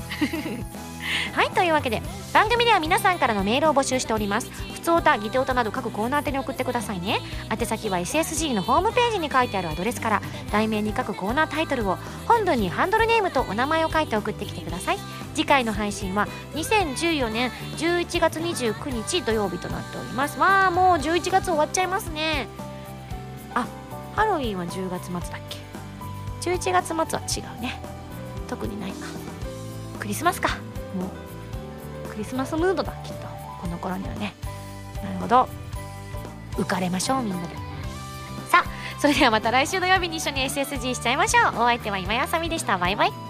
[1.33, 2.03] はいというわけで
[2.33, 4.51] 番組では皆さんからのメールを募集しております。
[4.73, 7.21] 普通歌ギテ歌など各コーナー宛に送ってくださいね。
[7.51, 14.99] 宛先は SSG のホームページに書いてあるアドレスから題名に書くコーナータイトルを本文にハンドルネームとお名前を書いて送ってきてください。
[15.35, 20.39] 次回の配信は2014年11月29日土曜日となっております。
[20.39, 22.49] まあもう11月終わっちゃいますね。
[23.55, 23.67] あ
[24.15, 25.59] ハロウィンは10月末だっけ
[26.41, 27.05] ？11月末は
[27.55, 27.81] 違うね。
[28.49, 29.07] 特にないか。
[29.99, 30.49] クリスマスか。
[30.95, 31.07] も
[32.07, 33.27] うクリスマスムードだきっと。
[33.61, 34.35] この頃にはね。
[35.03, 35.49] なるほど。
[36.57, 37.55] 浮かれましょうみんなで。
[38.51, 41.63] さあそれではまた来週土曜日に一緒に SSG しちゃいましょう。
[41.63, 42.79] お相手は今やさみでした。
[42.79, 43.30] バイバイ。